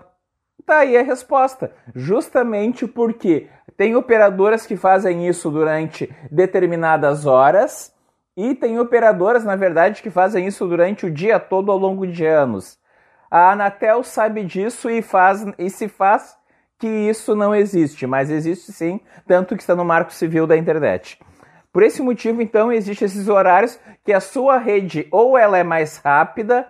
tá 0.66 0.80
aí 0.80 0.96
a 0.96 1.02
resposta. 1.02 1.72
Justamente 1.96 2.88
porque 2.88 3.48
tem 3.76 3.96
operadoras 3.96 4.66
que 4.66 4.78
fazem 4.78 5.28
isso 5.28 5.50
durante 5.50 6.14
determinadas 6.32 7.26
horas 7.26 7.93
e 8.36 8.56
tem 8.56 8.80
operadoras, 8.80 9.44
na 9.44 9.56
verdade, 9.56 10.02
que 10.02 10.10
fazem 10.10 10.48
isso 10.48 10.68
durante 10.68 11.06
o 11.06 11.12
dia 11.12 11.40
todo 11.40 11.72
ao 11.72 11.78
longo 11.78 12.06
de 12.08 12.26
anos. 12.26 12.78
A 13.30 13.52
Anatel 13.52 14.04
sabe 14.04 14.44
disso 14.44 14.90
e, 14.90 15.02
faz, 15.02 15.46
e 15.58 15.70
se 15.70 15.88
faz 15.88 16.38
que 16.78 16.88
isso 16.88 17.36
não 17.36 17.56
existe, 17.56 18.06
mas 18.06 18.30
existe 18.30 18.72
sim, 18.72 19.00
tanto 19.26 19.56
que 19.56 19.62
está 19.62 19.76
no 19.76 19.86
Marco 19.86 20.14
Civil 20.14 20.46
da 20.46 20.58
Internet. 20.58 21.20
Por 21.72 21.82
esse 21.82 22.02
motivo, 22.02 22.42
então, 22.42 22.72
existem 22.72 23.06
esses 23.06 23.28
horários 23.28 23.80
que 24.04 24.14
a 24.14 24.20
sua 24.20 24.58
rede 24.58 25.08
ou 25.10 25.38
ela 25.38 25.58
é 25.58 25.64
mais 25.64 25.98
rápida, 25.98 26.68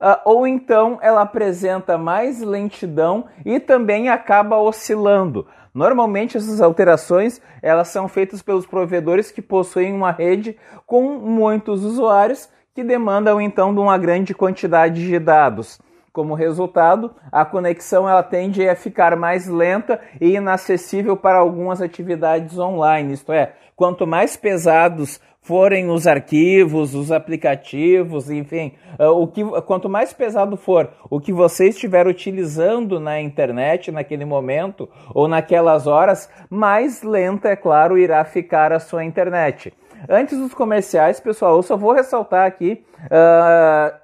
uh, 0.00 0.20
ou 0.24 0.46
então 0.46 0.98
ela 1.00 1.22
apresenta 1.22 1.96
mais 1.96 2.42
lentidão 2.42 3.26
e 3.44 3.58
também 3.58 4.10
acaba 4.10 4.58
oscilando. 4.58 5.46
Normalmente 5.74 6.36
essas 6.36 6.60
alterações 6.60 7.42
elas 7.60 7.88
são 7.88 8.06
feitas 8.06 8.40
pelos 8.40 8.64
provedores 8.64 9.32
que 9.32 9.42
possuem 9.42 9.92
uma 9.92 10.12
rede 10.12 10.56
com 10.86 11.18
muitos 11.18 11.82
usuários 11.82 12.48
que 12.72 12.84
demandam 12.84 13.40
então 13.40 13.74
de 13.74 13.80
uma 13.80 13.98
grande 13.98 14.32
quantidade 14.32 15.04
de 15.04 15.18
dados. 15.18 15.80
Como 16.12 16.34
resultado, 16.34 17.12
a 17.32 17.44
conexão 17.44 18.08
ela 18.08 18.22
tende 18.22 18.68
a 18.68 18.76
ficar 18.76 19.16
mais 19.16 19.48
lenta 19.48 20.00
e 20.20 20.36
inacessível 20.36 21.16
para 21.16 21.38
algumas 21.38 21.82
atividades 21.82 22.56
online. 22.56 23.14
Isto 23.14 23.32
é, 23.32 23.54
quanto 23.74 24.06
mais 24.06 24.36
pesados 24.36 25.20
forem 25.44 25.90
os 25.90 26.06
arquivos, 26.06 26.94
os 26.94 27.12
aplicativos, 27.12 28.30
enfim, 28.30 28.72
uh, 28.98 29.10
o 29.10 29.28
que, 29.28 29.44
quanto 29.62 29.90
mais 29.90 30.10
pesado 30.10 30.56
for 30.56 30.90
o 31.10 31.20
que 31.20 31.34
você 31.34 31.68
estiver 31.68 32.06
utilizando 32.06 32.98
na 32.98 33.20
internet 33.20 33.92
naquele 33.92 34.24
momento 34.24 34.88
ou 35.14 35.28
naquelas 35.28 35.86
horas, 35.86 36.30
mais 36.48 37.02
lenta, 37.02 37.50
é 37.50 37.56
claro, 37.56 37.98
irá 37.98 38.24
ficar 38.24 38.72
a 38.72 38.80
sua 38.80 39.04
internet. 39.04 39.72
Antes 40.08 40.38
dos 40.38 40.54
comerciais, 40.54 41.20
pessoal, 41.20 41.56
eu 41.56 41.62
só 41.62 41.76
vou 41.76 41.92
ressaltar 41.92 42.46
aqui 42.46 42.82
uh, 43.04 43.94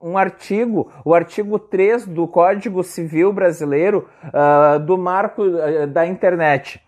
um 0.00 0.16
artigo, 0.16 0.90
o 1.04 1.12
artigo 1.12 1.58
3 1.58 2.06
do 2.06 2.28
Código 2.28 2.84
Civil 2.84 3.32
Brasileiro 3.32 4.08
uh, 4.26 4.78
do 4.78 4.96
Marco 4.96 5.42
da 5.88 6.06
Internet. 6.06 6.80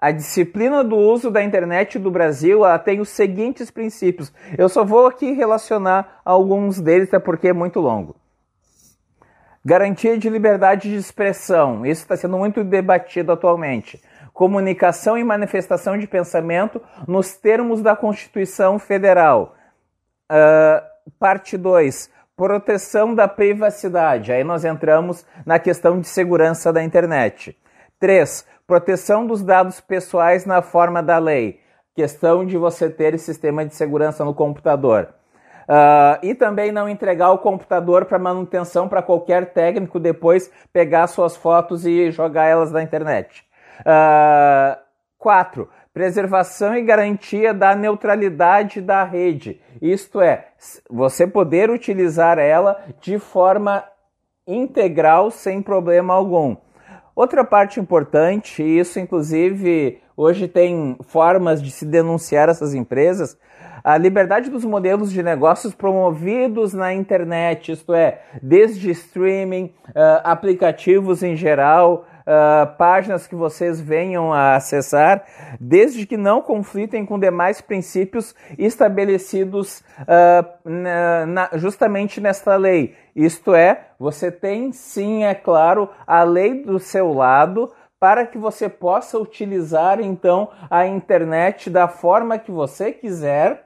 A 0.00 0.12
disciplina 0.12 0.84
do 0.84 0.96
uso 0.96 1.28
da 1.28 1.42
internet 1.42 1.98
do 1.98 2.08
Brasil 2.08 2.60
tem 2.84 3.00
os 3.00 3.08
seguintes 3.08 3.68
princípios. 3.68 4.32
Eu 4.56 4.68
só 4.68 4.84
vou 4.84 5.06
aqui 5.08 5.32
relacionar 5.32 6.20
alguns 6.24 6.80
deles, 6.80 7.08
até 7.08 7.18
porque 7.18 7.48
é 7.48 7.52
muito 7.52 7.80
longo. 7.80 8.14
Garantia 9.64 10.16
de 10.16 10.30
liberdade 10.30 10.88
de 10.88 10.94
expressão. 10.94 11.84
Isso 11.84 12.02
está 12.02 12.16
sendo 12.16 12.38
muito 12.38 12.62
debatido 12.62 13.32
atualmente. 13.32 14.00
Comunicação 14.32 15.18
e 15.18 15.24
manifestação 15.24 15.98
de 15.98 16.06
pensamento 16.06 16.80
nos 17.08 17.32
termos 17.32 17.82
da 17.82 17.96
Constituição 17.96 18.78
Federal. 18.78 19.56
Uh, 20.30 21.10
parte 21.18 21.56
2. 21.56 22.08
Proteção 22.36 23.16
da 23.16 23.26
privacidade. 23.26 24.30
Aí 24.30 24.44
nós 24.44 24.64
entramos 24.64 25.26
na 25.44 25.58
questão 25.58 26.00
de 26.00 26.06
segurança 26.06 26.72
da 26.72 26.84
internet. 26.84 27.58
3 27.98 28.46
Proteção 28.68 29.26
dos 29.26 29.42
dados 29.42 29.80
pessoais 29.80 30.44
na 30.44 30.60
forma 30.60 31.02
da 31.02 31.16
lei. 31.16 31.58
Questão 31.94 32.44
de 32.44 32.58
você 32.58 32.90
ter 32.90 33.18
sistema 33.18 33.64
de 33.64 33.74
segurança 33.74 34.26
no 34.26 34.34
computador. 34.34 35.08
Uh, 35.62 36.20
e 36.22 36.34
também 36.34 36.70
não 36.70 36.86
entregar 36.86 37.30
o 37.30 37.38
computador 37.38 38.04
para 38.04 38.18
manutenção 38.18 38.86
para 38.86 39.00
qualquer 39.00 39.54
técnico 39.54 39.98
depois 39.98 40.52
pegar 40.70 41.06
suas 41.06 41.34
fotos 41.34 41.86
e 41.86 42.10
jogar 42.10 42.44
elas 42.44 42.70
na 42.70 42.82
internet. 42.82 43.42
4. 45.16 45.62
Uh, 45.62 45.68
preservação 45.94 46.76
e 46.76 46.82
garantia 46.82 47.54
da 47.54 47.74
neutralidade 47.74 48.82
da 48.82 49.02
rede. 49.02 49.62
Isto 49.80 50.20
é, 50.20 50.48
você 50.90 51.26
poder 51.26 51.70
utilizar 51.70 52.38
ela 52.38 52.78
de 53.00 53.18
forma 53.18 53.82
integral 54.46 55.30
sem 55.30 55.62
problema 55.62 56.12
algum. 56.12 56.54
Outra 57.18 57.44
parte 57.44 57.80
importante, 57.80 58.62
e 58.62 58.78
isso 58.78 59.00
inclusive 59.00 60.00
hoje 60.16 60.46
tem 60.46 60.96
formas 61.08 61.60
de 61.60 61.68
se 61.68 61.84
denunciar 61.84 62.48
essas 62.48 62.74
empresas, 62.74 63.36
a 63.82 63.98
liberdade 63.98 64.48
dos 64.48 64.64
modelos 64.64 65.10
de 65.10 65.20
negócios 65.20 65.74
promovidos 65.74 66.72
na 66.72 66.94
internet, 66.94 67.72
isto 67.72 67.92
é, 67.92 68.20
desde 68.40 68.92
streaming, 68.92 69.64
uh, 69.88 70.22
aplicativos 70.22 71.24
em 71.24 71.34
geral, 71.34 72.06
uh, 72.28 72.76
páginas 72.76 73.26
que 73.26 73.34
vocês 73.34 73.80
venham 73.80 74.32
a 74.32 74.54
acessar, 74.54 75.24
desde 75.58 76.06
que 76.06 76.16
não 76.16 76.42
conflitem 76.42 77.06
com 77.06 77.18
demais 77.18 77.60
princípios 77.62 78.34
estabelecidos 78.58 79.80
uh, 80.02 80.68
na, 80.68 81.26
na, 81.26 81.50
justamente 81.54 82.20
nesta 82.20 82.54
lei. 82.56 82.94
Isto 83.16 83.54
é, 83.54 83.86
você 83.98 84.30
tem 84.30 84.70
sim, 84.72 85.24
é 85.24 85.34
claro, 85.34 85.88
a 86.06 86.22
lei 86.22 86.62
do 86.62 86.78
seu 86.78 87.12
lado 87.12 87.72
para 87.98 88.24
que 88.24 88.38
você 88.38 88.68
possa 88.68 89.18
utilizar 89.18 90.00
então 90.00 90.50
a 90.70 90.86
internet 90.86 91.68
da 91.68 91.88
forma 91.88 92.38
que 92.38 92.50
você 92.50 92.92
quiser. 92.92 93.64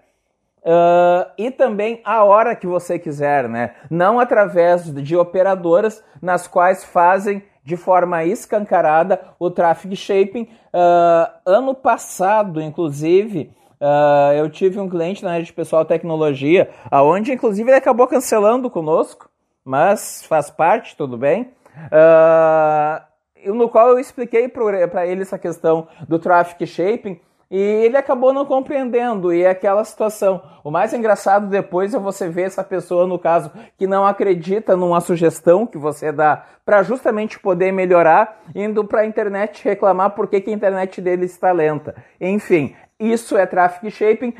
Uh, 0.64 1.26
e 1.36 1.50
também 1.50 2.00
a 2.04 2.22
hora 2.22 2.54
que 2.54 2.68
você 2.68 2.96
quiser, 2.96 3.48
né? 3.48 3.74
Não 3.90 4.20
através 4.20 4.84
de 4.94 5.16
operadoras 5.16 6.04
nas 6.22 6.46
quais 6.46 6.84
fazem 6.84 7.42
de 7.64 7.76
forma 7.76 8.24
escancarada 8.24 9.20
o 9.38 9.50
traffic 9.50 9.94
shaping. 9.96 10.48
Uh, 10.72 11.30
ano 11.46 11.74
passado, 11.74 12.60
inclusive, 12.60 13.50
uh, 13.80 14.32
eu 14.34 14.50
tive 14.50 14.80
um 14.80 14.88
cliente 14.88 15.22
na 15.22 15.32
área 15.32 15.44
de 15.44 15.52
pessoal 15.52 15.84
tecnologia, 15.84 16.70
aonde 16.90 17.32
inclusive 17.32 17.70
ele 17.70 17.78
acabou 17.78 18.06
cancelando 18.06 18.70
conosco, 18.70 19.30
mas 19.64 20.24
faz 20.26 20.50
parte, 20.50 20.96
tudo 20.96 21.16
bem. 21.16 21.52
Uh, 21.86 23.52
no 23.54 23.68
qual 23.68 23.88
eu 23.88 23.98
expliquei 23.98 24.48
para 24.48 25.06
ele 25.06 25.22
essa 25.22 25.38
questão 25.38 25.88
do 26.08 26.18
traffic 26.18 26.66
shaping 26.66 27.20
e 27.52 27.58
ele 27.58 27.98
acabou 27.98 28.32
não 28.32 28.46
compreendendo, 28.46 29.30
e 29.30 29.42
é 29.42 29.50
aquela 29.50 29.84
situação. 29.84 30.42
O 30.64 30.70
mais 30.70 30.94
engraçado 30.94 31.48
depois 31.48 31.92
é 31.92 31.98
você 31.98 32.26
ver 32.26 32.44
essa 32.44 32.64
pessoa, 32.64 33.06
no 33.06 33.18
caso, 33.18 33.52
que 33.76 33.86
não 33.86 34.06
acredita 34.06 34.74
numa 34.74 35.02
sugestão 35.02 35.66
que 35.66 35.76
você 35.76 36.10
dá 36.10 36.46
para 36.64 36.82
justamente 36.82 37.38
poder 37.38 37.70
melhorar, 37.70 38.40
indo 38.54 38.82
para 38.86 39.02
a 39.02 39.06
internet 39.06 39.62
reclamar 39.62 40.12
porque 40.12 40.40
que 40.40 40.48
a 40.48 40.54
internet 40.54 40.98
dele 41.02 41.26
está 41.26 41.52
lenta. 41.52 41.94
Enfim, 42.18 42.74
isso 42.98 43.36
é 43.36 43.44
traffic 43.44 43.90
shaping 43.90 44.32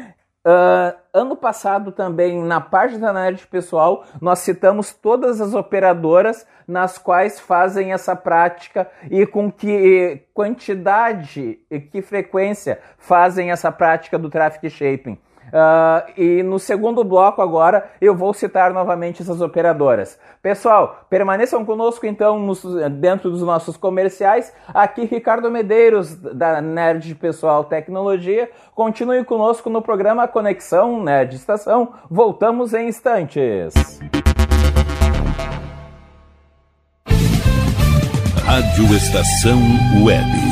Uh, 0.45 0.99
ano 1.15 1.37
passado 1.37 1.93
também, 1.93 2.43
na 2.43 2.61
página 2.61 3.13
da 3.13 3.21
Nerd 3.21 3.47
Pessoal, 3.47 4.05
nós 4.21 4.41
citamos 4.41 4.93
todas 4.93 5.41
as 5.41 5.55
operadoras 5.55 6.45
nas 6.67 6.99
quais 6.99 7.39
fazem 7.39 7.93
essa 7.93 8.17
prática 8.17 8.91
e 9.09 9.25
com 9.25 9.53
que 9.53 10.21
quantidade 10.35 11.61
e 11.71 11.79
que 11.79 12.03
frequência 12.03 12.81
fazem 12.99 13.53
essa 13.53 13.71
prática 13.71 14.19
do 14.19 14.29
traffic 14.29 14.69
shaping. 14.69 15.17
Uh, 15.53 16.19
e 16.19 16.43
no 16.43 16.59
segundo 16.59 17.05
bloco 17.05 17.43
agora 17.43 17.91
eu 18.01 18.15
vou 18.15 18.33
citar 18.33 18.73
novamente 18.73 19.21
essas 19.21 19.43
operadoras. 19.43 20.19
Pessoal, 20.41 21.05
permaneçam 21.11 21.63
conosco 21.65 22.07
então 22.07 22.39
nos, 22.39 22.65
dentro 22.93 23.31
dos 23.31 23.43
nossos 23.43 23.77
comerciais. 23.77 24.53
Aqui 24.69 25.05
Ricardo 25.05 25.51
Medeiros 25.51 26.17
da 26.17 26.63
Nerd 26.63 27.15
Pessoal 27.17 27.65
Tecnologia. 27.65 28.51
Continue 28.75 29.25
conosco 29.25 29.69
no 29.69 29.83
programa 29.83 30.27
Conexão 30.27 31.03
Nerd 31.03 31.37
Estação. 31.37 31.93
Voltamos 32.11 32.73
em 32.73 32.89
instantes. 32.89 34.01
Rádio 38.45 38.85
Estação 38.97 39.59
Web. 40.05 40.52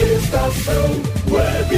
Estação 0.00 0.84
Web. 1.30 1.76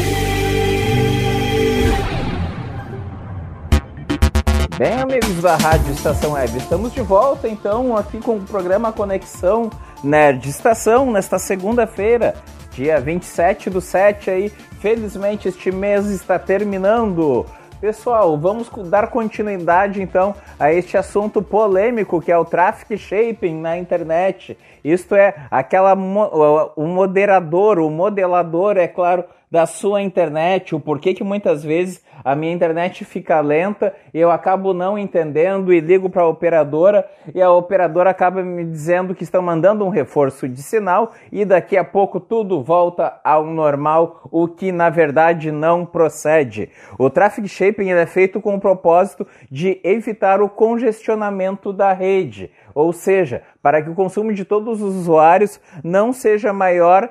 Bem, 4.79 4.93
amigos 5.01 5.43
da 5.43 5.57
Rádio 5.57 5.93
Estação 5.93 6.33
Web, 6.33 6.57
estamos 6.57 6.93
de 6.93 7.01
volta 7.03 7.49
então 7.49 7.97
aqui 7.97 8.21
com 8.21 8.37
o 8.37 8.43
programa 8.43 8.93
Conexão 8.93 9.69
Nerd 10.05 10.49
Estação 10.49 11.11
nesta 11.11 11.37
segunda-feira, 11.37 12.37
dia 12.71 13.01
27 13.01 13.69
do 13.69 13.81
7 13.81 14.31
aí. 14.31 14.49
Felizmente 14.81 15.49
este 15.49 15.73
mês 15.73 16.07
está 16.07 16.39
terminando. 16.39 17.45
Pessoal, 17.81 18.39
vamos 18.39 18.71
dar 18.89 19.09
continuidade 19.09 20.01
então 20.01 20.37
a 20.57 20.73
este 20.73 20.97
assunto 20.97 21.43
polêmico 21.43 22.21
que 22.21 22.31
é 22.31 22.39
o 22.39 22.45
traffic 22.45 22.97
shaping 22.97 23.61
na 23.61 23.77
internet. 23.77 24.57
Isto 24.85 25.15
é, 25.15 25.35
aquela 25.51 25.95
o 25.95 26.87
moderador, 26.87 27.79
o 27.79 27.91
modelador, 27.91 28.77
é 28.77 28.89
claro, 28.89 29.25
da 29.53 29.67
sua 29.67 30.01
internet, 30.01 30.75
o 30.75 30.81
porquê 30.81 31.13
que 31.13 31.23
muitas 31.23 31.63
vezes 31.63 32.03
a 32.25 32.35
minha 32.35 32.55
internet 32.55 33.05
fica 33.05 33.39
lenta 33.41 33.95
eu 34.15 34.31
acabo 34.31 34.73
não 34.73 34.97
entendendo 34.97 35.73
e 35.75 35.79
ligo 35.79 36.09
para 36.09 36.23
a 36.23 36.29
operadora 36.29 37.07
e 37.35 37.43
a 37.43 37.51
operadora 37.51 38.09
acaba 38.09 38.43
me 38.43 38.65
dizendo 38.65 39.15
que 39.15 39.25
estão 39.25 39.43
mandando 39.43 39.85
um 39.85 39.91
reforço 39.91 40.49
de 40.49 40.63
sinal 40.63 41.13
e 41.31 41.45
daqui 41.45 41.77
a 41.77 41.85
pouco 41.85 42.19
tudo 42.19 42.63
volta 42.63 43.21
ao 43.23 43.45
normal, 43.45 44.23
o 44.31 44.49
que 44.49 44.73
na 44.73 44.89
verdade 44.89 45.53
não 45.53 45.85
procede. 45.85 46.71
O 46.99 47.11
traffic 47.11 47.47
shaping 47.47 47.91
é 47.91 48.07
feito 48.07 48.41
com 48.41 48.55
o 48.55 48.61
propósito 48.61 49.27
de 49.51 49.81
evitar 49.85 50.41
o 50.41 50.49
congestionamento 50.49 51.75
da 51.75 51.93
rede, 51.93 52.51
ou 52.75 52.93
seja, 52.93 53.43
para 53.63 53.83
que 53.83 53.91
o 53.91 53.95
consumo 53.95 54.33
de 54.33 54.45
todos 54.45 54.81
os 54.81 54.95
usuários 54.97 55.61
não 55.83 56.13
seja 56.13 56.53
maior 56.53 57.11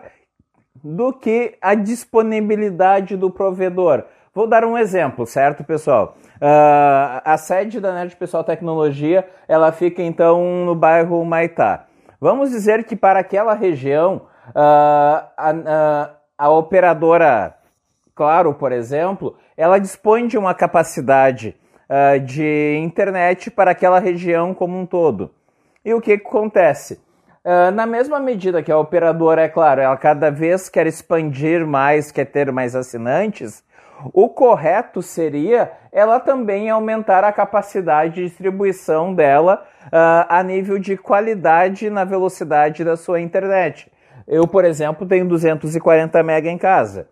do 0.84 1.13
que 1.13 1.58
a 1.62 1.76
disponibilidade 1.76 3.15
do 3.15 3.30
provedor. 3.30 4.04
Vou 4.34 4.47
dar 4.47 4.63
um 4.63 4.78
exemplo, 4.78 5.26
certo, 5.26 5.63
pessoal? 5.63 6.15
Uh, 6.38 7.21
a 7.24 7.38
sede 7.38 7.80
da 7.80 7.93
Nerd 7.93 8.15
Pessoal 8.15 8.43
Tecnologia, 8.43 9.28
ela 9.47 9.71
fica 9.71 10.02
então 10.02 10.65
no 10.65 10.74
bairro 10.74 11.24
Maitá. 11.26 11.86
Vamos 12.19 12.50
dizer 12.50 12.86
que 12.86 12.95
para 12.95 13.19
aquela 13.19 13.54
região, 13.54 14.28
uh, 14.50 15.28
a, 15.38 16.12
a, 16.38 16.50
operadora 16.50 17.56
Claro, 18.21 18.54
por 18.54 18.71
exemplo, 18.71 19.36
ela 19.56 19.80
dispõe 19.80 20.28
de 20.28 20.38
uma 20.38 20.54
capacidade 20.54 21.56
uh, 21.89 22.19
de 22.19 22.78
internet 22.80 23.50
para 23.50 23.71
aquela 23.71 24.00
região 24.00 24.54
como 24.54 24.78
um 24.78 24.86
todo. 24.86 25.32
E 25.84 25.94
o 25.94 26.02
que, 26.02 26.17
que 26.17 26.28
acontece? 26.28 27.00
Uh, 27.44 27.72
na 27.74 27.88
mesma 27.88 28.20
medida 28.20 28.62
que 28.62 28.72
a 28.72 28.78
operadora, 28.78 29.41
é 29.41 29.50
claro, 29.50 29.82
ela 29.82 29.98
cada 29.98 30.30
vez 30.30 30.70
quer 30.70 30.86
expandir 30.86 31.65
mais, 31.65 32.12
quer 32.12 32.26
ter 32.26 32.52
mais 32.52 32.76
assinantes, 32.76 33.63
o 34.13 34.30
correto 34.30 35.02
seria 35.02 35.72
ela 35.91 36.20
também 36.20 36.70
aumentar 36.70 37.24
a 37.24 37.32
capacidade 37.32 38.15
de 38.15 38.28
distribuição 38.28 39.13
dela 39.13 39.65
uh, 39.88 40.26
a 40.30 40.44
nível 40.44 40.80
de 40.80 40.96
qualidade 40.98 41.89
na 41.89 42.04
velocidade 42.04 42.84
da 42.84 42.96
sua 42.96 43.20
internet. 43.20 43.91
Eu, 44.28 44.48
por 44.48 44.63
exemplo, 44.63 45.08
tenho 45.08 45.28
240 45.28 46.20
MB 46.20 46.48
em 46.48 46.58
casa. 46.58 47.10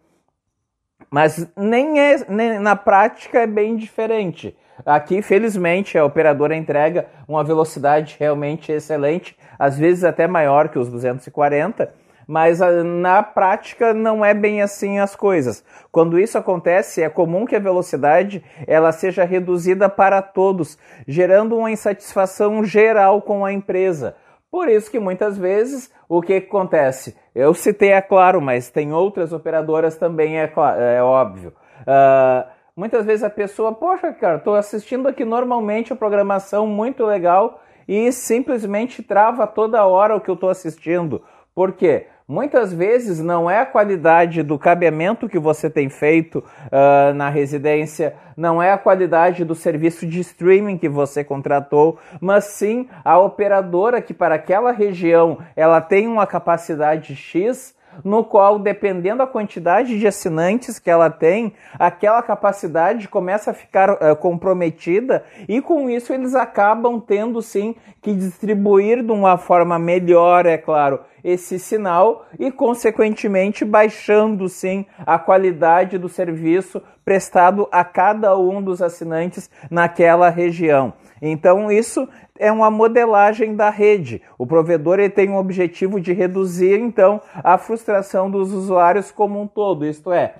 Mas 1.09 1.51
nem 1.57 1.99
é, 1.99 2.23
nem, 2.29 2.59
na 2.59 2.75
prática 2.75 3.39
é 3.39 3.47
bem 3.47 3.75
diferente. 3.75 4.55
Aqui, 4.85 5.21
felizmente, 5.21 5.97
a 5.97 6.05
operadora 6.05 6.55
entrega 6.55 7.07
uma 7.27 7.43
velocidade 7.43 8.15
realmente 8.19 8.71
excelente, 8.71 9.37
às 9.57 9.77
vezes 9.77 10.03
até 10.03 10.27
maior 10.27 10.69
que 10.69 10.79
os 10.79 10.89
240, 10.89 11.93
mas 12.27 12.61
ah, 12.61 12.83
na 12.83 13.23
prática 13.23 13.91
não 13.91 14.23
é 14.23 14.35
bem 14.35 14.61
assim 14.61 14.99
as 14.99 15.15
coisas. 15.15 15.63
Quando 15.91 16.19
isso 16.19 16.37
acontece, 16.37 17.01
é 17.01 17.09
comum 17.09 17.45
que 17.45 17.55
a 17.55 17.59
velocidade 17.59 18.43
ela 18.67 18.91
seja 18.91 19.23
reduzida 19.23 19.89
para 19.89 20.21
todos, 20.21 20.77
gerando 21.07 21.57
uma 21.57 21.71
insatisfação 21.71 22.63
geral 22.63 23.21
com 23.21 23.43
a 23.43 23.51
empresa. 23.51 24.15
Por 24.51 24.69
isso 24.69 24.89
que 24.89 24.99
muitas 24.99 25.37
vezes 25.37 25.91
o 26.07 26.21
que 26.21 26.35
acontece? 26.35 27.15
Eu 27.33 27.53
citei 27.53 27.91
é 27.91 28.01
claro, 28.01 28.39
mas 28.41 28.69
tem 28.69 28.93
outras 28.93 29.33
operadoras 29.33 29.95
também, 29.97 30.39
é, 30.39 30.51
é 30.95 31.01
óbvio. 31.01 31.53
Uh, 31.81 32.58
muitas 32.79 33.05
vezes 33.05 33.25
a 33.25 33.29
pessoa, 33.29 33.73
poxa, 33.73 34.13
cara, 34.13 34.37
estou 34.37 34.55
assistindo 34.55 35.09
aqui 35.09 35.25
normalmente 35.25 35.91
a 35.91 35.97
programação 35.97 36.65
muito 36.65 37.05
legal 37.05 37.61
e 37.85 38.09
simplesmente 38.09 39.03
trava 39.03 39.45
toda 39.45 39.85
hora 39.85 40.15
o 40.15 40.21
que 40.21 40.29
eu 40.29 40.35
estou 40.35 40.49
assistindo. 40.49 41.21
Por 41.53 41.73
quê? 41.73 42.07
Muitas 42.25 42.71
vezes 42.71 43.19
não 43.19 43.49
é 43.49 43.59
a 43.59 43.65
qualidade 43.65 44.43
do 44.43 44.57
cabeamento 44.57 45.27
que 45.27 45.37
você 45.37 45.69
tem 45.69 45.89
feito 45.89 46.37
uh, 46.37 47.13
na 47.15 47.27
residência, 47.27 48.15
não 48.37 48.63
é 48.63 48.71
a 48.71 48.77
qualidade 48.77 49.43
do 49.43 49.55
serviço 49.55 50.07
de 50.07 50.21
streaming 50.21 50.77
que 50.77 50.87
você 50.87 51.21
contratou, 51.21 51.99
mas 52.21 52.45
sim 52.45 52.87
a 53.03 53.19
operadora 53.19 54.01
que 54.01 54.13
para 54.13 54.35
aquela 54.35 54.71
região 54.71 55.39
ela 55.53 55.81
tem 55.81 56.07
uma 56.07 56.25
capacidade 56.25 57.13
X 57.13 57.75
no 58.03 58.23
qual, 58.23 58.59
dependendo 58.59 59.19
da 59.19 59.27
quantidade 59.27 59.99
de 59.99 60.07
assinantes 60.07 60.79
que 60.79 60.89
ela 60.89 61.09
tem, 61.09 61.53
aquela 61.77 62.21
capacidade 62.21 63.07
começa 63.07 63.51
a 63.51 63.53
ficar 63.53 63.91
uh, 63.91 64.15
comprometida 64.15 65.23
e 65.47 65.61
com 65.61 65.89
isso 65.89 66.13
eles 66.13 66.35
acabam 66.35 66.99
tendo 66.99 67.41
sim 67.41 67.75
que 68.01 68.13
distribuir 68.13 69.03
de 69.03 69.11
uma 69.11 69.37
forma 69.37 69.77
melhor, 69.77 70.45
é 70.45 70.57
claro, 70.57 71.01
esse 71.23 71.59
sinal 71.59 72.25
e, 72.39 72.51
consequentemente, 72.51 73.65
baixando 73.65 74.47
sim 74.47 74.85
a 75.05 75.19
qualidade 75.19 75.97
do 75.97 76.07
serviço 76.07 76.81
prestado 77.03 77.67
a 77.71 77.83
cada 77.83 78.37
um 78.37 78.61
dos 78.61 78.81
assinantes 78.81 79.49
naquela 79.69 80.29
região. 80.29 80.93
Então, 81.21 81.71
isso 81.71 82.07
é 82.39 82.51
uma 82.51 82.71
modelagem 82.71 83.55
da 83.55 83.69
rede. 83.69 84.21
O 84.37 84.47
provedor 84.47 84.97
ele 84.97 85.09
tem 85.09 85.29
o 85.29 85.35
objetivo 85.35 85.99
de 85.99 86.13
reduzir, 86.13 86.79
então, 86.79 87.21
a 87.35 87.57
frustração 87.57 88.31
dos 88.31 88.53
usuários 88.53 89.11
como 89.11 89.39
um 89.39 89.45
todo, 89.45 89.85
isto 89.85 90.11
é, 90.11 90.35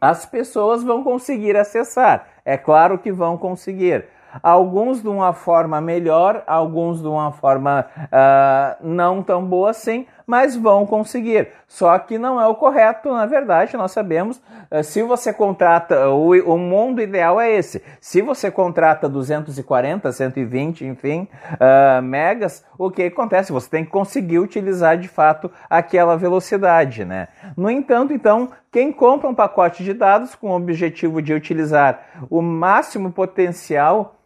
as 0.00 0.24
pessoas 0.26 0.84
vão 0.84 1.02
conseguir 1.02 1.56
acessar. 1.56 2.28
É 2.44 2.56
claro 2.56 2.98
que 2.98 3.10
vão 3.10 3.36
conseguir 3.36 4.04
alguns 4.42 5.02
de 5.02 5.08
uma 5.08 5.32
forma 5.32 5.80
melhor, 5.80 6.42
alguns 6.46 7.00
de 7.00 7.08
uma 7.08 7.32
forma 7.32 7.86
uh, 7.96 8.86
não 8.86 9.22
tão 9.22 9.44
boa 9.44 9.70
assim, 9.70 10.06
mas 10.26 10.54
vão 10.54 10.84
conseguir. 10.84 11.48
Só 11.66 11.98
que 11.98 12.18
não 12.18 12.38
é 12.38 12.46
o 12.46 12.54
correto, 12.54 13.10
na 13.10 13.24
verdade, 13.24 13.76
nós 13.76 13.92
sabemos. 13.92 14.36
Uh, 14.70 14.84
se 14.84 15.02
você 15.02 15.32
contrata, 15.32 16.10
o, 16.10 16.30
o 16.30 16.58
mundo 16.58 17.00
ideal 17.00 17.40
é 17.40 17.50
esse. 17.50 17.82
Se 18.00 18.20
você 18.20 18.50
contrata 18.50 19.08
240, 19.08 20.12
120, 20.12 20.84
enfim, 20.84 21.26
uh, 21.54 22.02
megas, 22.02 22.62
o 22.78 22.90
que 22.90 23.04
acontece? 23.04 23.52
Você 23.52 23.70
tem 23.70 23.84
que 23.84 23.90
conseguir 23.90 24.38
utilizar 24.38 24.98
de 24.98 25.08
fato 25.08 25.50
aquela 25.68 26.16
velocidade, 26.16 27.04
né? 27.04 27.28
No 27.56 27.70
entanto, 27.70 28.12
então, 28.12 28.50
quem 28.70 28.92
compra 28.92 29.28
um 29.28 29.34
pacote 29.34 29.82
de 29.82 29.94
dados 29.94 30.34
com 30.34 30.50
o 30.50 30.56
objetivo 30.56 31.22
de 31.22 31.32
utilizar 31.32 32.00
o 32.28 32.42
máximo 32.42 33.10
potencial 33.10 34.16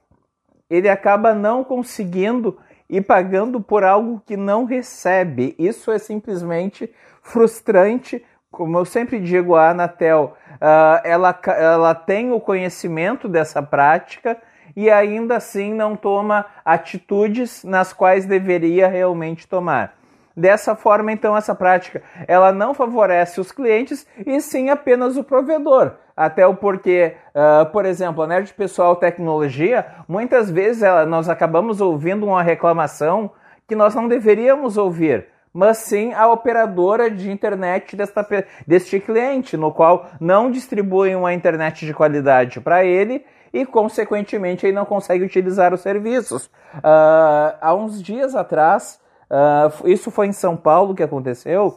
ele 0.72 0.88
acaba 0.88 1.34
não 1.34 1.62
conseguindo 1.62 2.58
e 2.88 2.98
pagando 2.98 3.60
por 3.60 3.84
algo 3.84 4.22
que 4.24 4.38
não 4.38 4.64
recebe. 4.64 5.54
Isso 5.58 5.90
é 5.90 5.98
simplesmente 5.98 6.90
frustrante. 7.22 8.24
Como 8.50 8.78
eu 8.78 8.84
sempre 8.86 9.20
digo, 9.20 9.54
a 9.54 9.68
Anatel 9.68 10.34
uh, 10.54 11.00
ela, 11.04 11.38
ela 11.46 11.94
tem 11.94 12.32
o 12.32 12.40
conhecimento 12.40 13.28
dessa 13.28 13.62
prática 13.62 14.38
e 14.74 14.90
ainda 14.90 15.36
assim 15.36 15.74
não 15.74 15.94
toma 15.94 16.46
atitudes 16.64 17.62
nas 17.62 17.92
quais 17.92 18.24
deveria 18.24 18.88
realmente 18.88 19.46
tomar. 19.46 19.94
Dessa 20.34 20.74
forma, 20.74 21.12
então, 21.12 21.36
essa 21.36 21.54
prática 21.54 22.02
ela 22.26 22.50
não 22.50 22.72
favorece 22.72 23.38
os 23.38 23.52
clientes 23.52 24.06
e 24.26 24.40
sim 24.40 24.70
apenas 24.70 25.18
o 25.18 25.24
provedor. 25.24 25.96
Até 26.22 26.46
o 26.46 26.54
porquê, 26.54 27.16
uh, 27.34 27.66
por 27.72 27.84
exemplo, 27.84 28.22
a 28.22 28.26
Nerd 28.28 28.54
Pessoal 28.54 28.94
Tecnologia, 28.94 29.84
muitas 30.06 30.48
vezes 30.48 30.84
ela, 30.84 31.04
nós 31.04 31.28
acabamos 31.28 31.80
ouvindo 31.80 32.24
uma 32.24 32.44
reclamação 32.44 33.32
que 33.66 33.74
nós 33.74 33.92
não 33.92 34.06
deveríamos 34.06 34.76
ouvir, 34.76 35.26
mas 35.52 35.78
sim 35.78 36.12
a 36.12 36.30
operadora 36.30 37.10
de 37.10 37.28
internet 37.28 37.96
desta, 37.96 38.24
deste 38.64 39.00
cliente, 39.00 39.56
no 39.56 39.72
qual 39.72 40.10
não 40.20 40.48
distribui 40.48 41.12
uma 41.16 41.34
internet 41.34 41.84
de 41.84 41.92
qualidade 41.92 42.60
para 42.60 42.84
ele 42.84 43.24
e, 43.52 43.66
consequentemente, 43.66 44.64
ele 44.64 44.76
não 44.76 44.84
consegue 44.84 45.24
utilizar 45.24 45.74
os 45.74 45.80
serviços. 45.80 46.46
Uh, 46.76 47.58
há 47.60 47.74
uns 47.74 48.00
dias 48.00 48.36
atrás, 48.36 49.00
uh, 49.28 49.88
isso 49.88 50.08
foi 50.12 50.28
em 50.28 50.32
São 50.32 50.56
Paulo 50.56 50.94
que 50.94 51.02
aconteceu, 51.02 51.76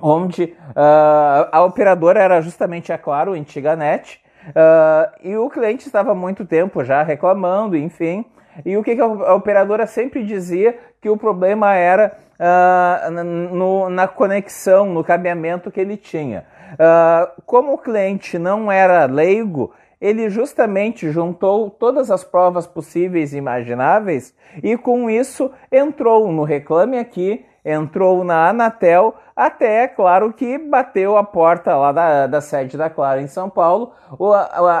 onde 0.00 0.44
uh, 0.44 1.48
a 1.50 1.62
operadora 1.64 2.22
era 2.22 2.40
justamente 2.40 2.92
a 2.92 2.98
Claro, 2.98 3.32
a 3.32 3.36
antiga 3.36 3.76
NET, 3.76 4.20
uh, 4.48 5.12
e 5.22 5.36
o 5.36 5.48
cliente 5.48 5.86
estava 5.86 6.14
muito 6.14 6.44
tempo 6.44 6.84
já 6.84 7.02
reclamando, 7.02 7.76
enfim. 7.76 8.24
E 8.64 8.76
o 8.76 8.84
que, 8.84 8.94
que 8.94 9.00
a 9.00 9.34
operadora 9.34 9.86
sempre 9.86 10.24
dizia 10.24 10.78
que 11.00 11.08
o 11.08 11.16
problema 11.16 11.74
era 11.74 12.16
uh, 12.38 13.10
no, 13.10 13.88
na 13.90 14.06
conexão, 14.06 14.86
no 14.86 15.02
cabeamento 15.02 15.70
que 15.70 15.80
ele 15.80 15.96
tinha. 15.96 16.46
como 17.44 17.72
o 17.72 17.78
cliente 17.78 18.38
não 18.38 18.70
era 18.70 19.06
leigo, 19.06 19.72
ele 20.00 20.28
justamente 20.28 21.10
juntou 21.10 21.70
todas 21.70 22.10
as 22.10 22.22
provas 22.22 22.66
possíveis 22.66 23.32
e 23.32 23.38
imagináveis 23.38 24.34
e 24.62 24.76
com 24.76 25.08
isso 25.08 25.50
entrou 25.72 26.30
no 26.30 26.44
Reclame 26.44 26.98
Aqui 26.98 27.44
entrou 27.64 28.22
na 28.22 28.48
Anatel, 28.48 29.14
até, 29.34 29.84
é 29.84 29.88
claro, 29.88 30.32
que 30.32 30.58
bateu 30.58 31.16
a 31.16 31.24
porta 31.24 31.74
lá 31.76 31.90
da, 31.90 32.26
da 32.26 32.40
sede 32.40 32.76
da 32.76 32.90
Clara 32.90 33.20
em 33.20 33.26
São 33.26 33.48
Paulo, 33.48 33.92
o, 34.18 34.32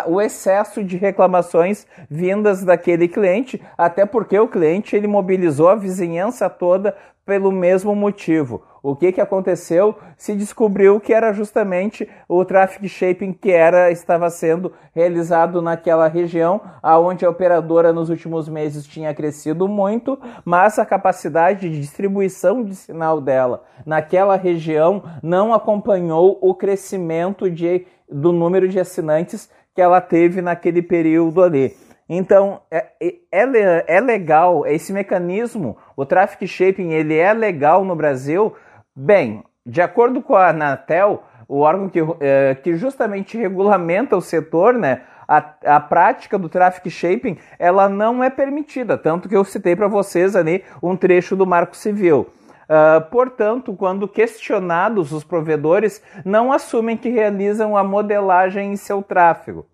o 0.06 0.20
excesso 0.20 0.84
de 0.84 0.96
reclamações 0.96 1.86
vindas 2.08 2.62
daquele 2.62 3.08
cliente, 3.08 3.60
até 3.76 4.04
porque 4.04 4.38
o 4.38 4.48
cliente 4.48 4.94
ele 4.94 5.06
mobilizou 5.06 5.68
a 5.68 5.74
vizinhança 5.74 6.48
toda 6.50 6.94
pelo 7.24 7.50
mesmo 7.50 7.94
motivo. 7.96 8.62
O 8.84 8.94
que, 8.94 9.12
que 9.12 9.20
aconteceu? 9.22 9.96
Se 10.14 10.34
descobriu 10.34 11.00
que 11.00 11.14
era 11.14 11.32
justamente 11.32 12.06
o 12.28 12.44
traffic 12.44 12.86
shaping 12.86 13.32
que 13.32 13.50
era 13.50 13.90
estava 13.90 14.28
sendo 14.28 14.74
realizado 14.94 15.62
naquela 15.62 16.06
região, 16.06 16.60
aonde 16.82 17.24
a 17.24 17.30
operadora 17.30 17.94
nos 17.94 18.10
últimos 18.10 18.46
meses 18.46 18.86
tinha 18.86 19.14
crescido 19.14 19.66
muito, 19.66 20.18
mas 20.44 20.78
a 20.78 20.84
capacidade 20.84 21.70
de 21.70 21.80
distribuição 21.80 22.62
de 22.62 22.74
sinal 22.74 23.22
dela 23.22 23.64
naquela 23.86 24.36
região 24.36 25.02
não 25.22 25.54
acompanhou 25.54 26.38
o 26.42 26.54
crescimento 26.54 27.50
de, 27.50 27.86
do 28.06 28.32
número 28.32 28.68
de 28.68 28.78
assinantes 28.78 29.48
que 29.74 29.80
ela 29.80 29.98
teve 29.98 30.42
naquele 30.42 30.82
período 30.82 31.42
ali. 31.42 31.74
Então, 32.06 32.60
é, 32.70 32.86
é, 33.00 33.16
é, 33.32 33.84
é 33.96 34.00
legal, 34.00 34.66
esse 34.66 34.92
mecanismo, 34.92 35.78
o 35.96 36.04
traffic 36.04 36.46
shaping, 36.46 36.90
ele 36.90 37.16
é 37.16 37.32
legal 37.32 37.82
no 37.82 37.96
Brasil? 37.96 38.54
Bem, 38.96 39.42
de 39.66 39.82
acordo 39.82 40.22
com 40.22 40.36
a 40.36 40.50
Anatel, 40.50 41.24
o 41.48 41.60
órgão 41.60 41.88
que, 41.88 41.98
é, 42.20 42.54
que 42.54 42.76
justamente 42.76 43.36
regulamenta 43.36 44.16
o 44.16 44.20
setor, 44.20 44.74
né, 44.74 45.02
a, 45.26 45.44
a 45.64 45.80
prática 45.80 46.38
do 46.38 46.48
traffic 46.48 46.88
shaping, 46.90 47.36
ela 47.58 47.88
não 47.88 48.22
é 48.22 48.30
permitida, 48.30 48.96
tanto 48.96 49.28
que 49.28 49.36
eu 49.36 49.44
citei 49.44 49.74
para 49.74 49.88
vocês 49.88 50.36
ali 50.36 50.62
um 50.82 50.96
trecho 50.96 51.34
do 51.34 51.46
Marco 51.46 51.76
Civil. 51.76 52.28
Uh, 52.64 53.00
portanto, 53.10 53.74
quando 53.74 54.08
questionados, 54.08 55.12
os 55.12 55.22
provedores 55.22 56.02
não 56.24 56.52
assumem 56.52 56.96
que 56.96 57.10
realizam 57.10 57.76
a 57.76 57.84
modelagem 57.84 58.72
em 58.72 58.76
seu 58.76 59.02
tráfego. 59.02 59.66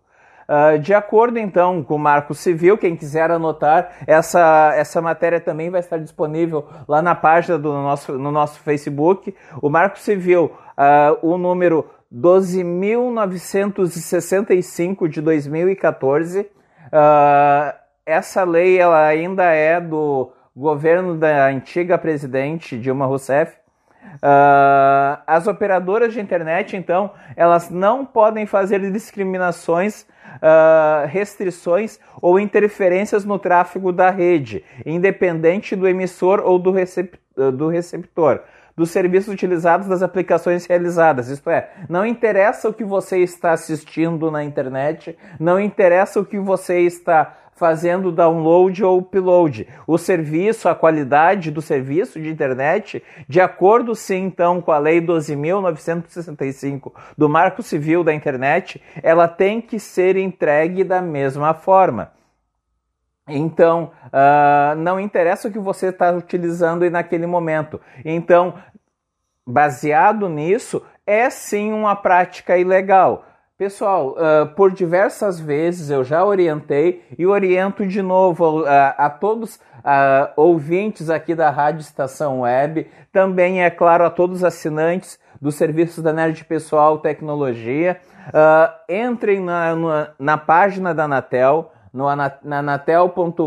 Uh, 0.51 0.79
de 0.81 0.93
acordo 0.93 1.39
então 1.39 1.81
com 1.81 1.95
o 1.95 1.99
Marco 1.99 2.35
Civil, 2.35 2.77
quem 2.77 2.97
quiser 2.97 3.31
anotar, 3.31 3.93
essa, 4.05 4.73
essa 4.75 5.01
matéria 5.01 5.41
também 5.41 5.71
vai 5.71 5.79
estar 5.79 5.97
disponível 5.97 6.67
lá 6.89 7.01
na 7.01 7.15
página 7.15 7.57
do 7.57 7.73
nosso, 7.73 8.19
no 8.19 8.33
nosso 8.33 8.59
Facebook. 8.59 9.33
O 9.63 9.71
Marco 9.71 9.97
Civil, 9.97 10.51
uh, 10.77 11.17
o 11.23 11.39
número 11.39 11.89
12.965 12.13 15.07
de 15.07 15.21
2014. 15.21 16.41
Uh, 16.41 16.49
essa 18.05 18.43
lei 18.43 18.77
ela 18.77 19.07
ainda 19.07 19.45
é 19.45 19.81
do 19.81 20.33
governo 20.57 21.17
da 21.17 21.47
antiga 21.47 21.97
presidente 21.97 22.77
Dilma 22.77 23.07
Rousseff. 23.07 23.60
Uh, 24.17 25.23
as 25.27 25.47
operadoras 25.47 26.13
de 26.13 26.21
internet, 26.21 26.77
então, 26.77 27.13
elas 27.37 27.71
não 27.71 28.05
podem 28.05 28.47
fazer 28.47 28.81
discriminações, 28.91 30.03
uh, 30.03 31.07
restrições 31.07 31.99
ou 32.21 32.39
interferências 32.39 33.25
no 33.25 33.39
tráfego 33.39 33.93
da 33.93 34.11
rede, 34.11 34.65
independente 34.85 35.75
do 35.75 35.89
emissor 35.89 36.41
ou 36.45 36.59
do, 36.59 36.71
recep 36.71 37.19
do 37.57 37.69
receptor 37.69 38.43
dos 38.77 38.91
serviços 38.91 39.33
utilizados 39.33 39.87
das 39.87 40.03
aplicações 40.03 40.65
realizadas. 40.65 41.29
Isto 41.29 41.51
é, 41.51 41.71
não 41.87 42.07
interessa 42.07 42.69
o 42.69 42.73
que 42.73 42.83
você 42.83 43.19
está 43.19 43.53
assistindo 43.53 44.31
na 44.31 44.43
internet, 44.43 45.19
não 45.39 45.61
interessa 45.61 46.19
o 46.19 46.25
que 46.25 46.39
você 46.39 46.81
está 46.81 47.40
fazendo 47.61 48.11
download 48.11 48.83
ou 48.83 48.99
upload. 49.01 49.69
O 49.87 49.99
serviço, 49.99 50.67
a 50.67 50.75
qualidade 50.75 51.51
do 51.51 51.61
serviço 51.61 52.19
de 52.19 52.31
internet, 52.31 53.05
de 53.29 53.39
acordo 53.39 53.95
sim 53.95 54.25
então 54.25 54.63
com 54.63 54.73
a 54.73 54.79
Lei 54.79 54.99
12.965 55.03 56.91
do 57.19 57.29
Marco 57.29 57.63
Civil 57.63 58.03
da 58.03 58.15
Internet, 58.15 58.83
ela 59.03 59.29
tem 59.29 59.61
que 59.61 59.79
ser 59.79 60.17
entregue 60.17 60.83
da 60.83 61.03
mesma 61.03 61.53
forma. 61.53 62.13
Então, 63.29 63.93
uh, 64.07 64.75
não 64.77 64.99
interessa 64.99 65.49
o 65.49 65.53
que 65.53 65.59
você 65.59 65.89
está 65.89 66.11
utilizando 66.13 66.89
naquele 66.91 67.27
momento. 67.27 67.79
Então, 68.03 68.55
baseado 69.47 70.31
nisso, 70.31 70.83
é 71.07 71.29
sim 71.29 71.73
uma 71.73 71.95
prática 71.95 72.57
ilegal. 72.57 73.27
Pessoal, 73.61 74.17
uh, 74.17 74.47
por 74.55 74.73
diversas 74.73 75.39
vezes 75.39 75.91
eu 75.91 76.03
já 76.03 76.25
orientei 76.25 77.05
e 77.19 77.27
oriento 77.27 77.87
de 77.87 78.01
novo 78.01 78.63
uh, 78.63 78.67
a 78.97 79.11
todos 79.11 79.57
uh, 79.57 80.33
ouvintes 80.35 81.11
aqui 81.11 81.35
da 81.35 81.51
Rádio 81.51 81.83
Estação 81.83 82.41
Web, 82.41 82.87
também, 83.13 83.63
é 83.63 83.69
claro, 83.69 84.03
a 84.03 84.09
todos 84.09 84.39
os 84.39 84.45
assinantes 84.45 85.19
dos 85.39 85.57
serviços 85.57 86.03
da 86.03 86.11
Nerd 86.11 86.43
Pessoal 86.47 87.01
Tecnologia. 87.01 88.01
entrem 88.89 89.41
na, 89.41 89.77
na, 89.77 90.11
na 90.19 90.39
página 90.39 90.95
da 90.95 91.05
Anatel, 91.05 91.71
no 91.93 92.07
anatel.gov.br 92.09 93.47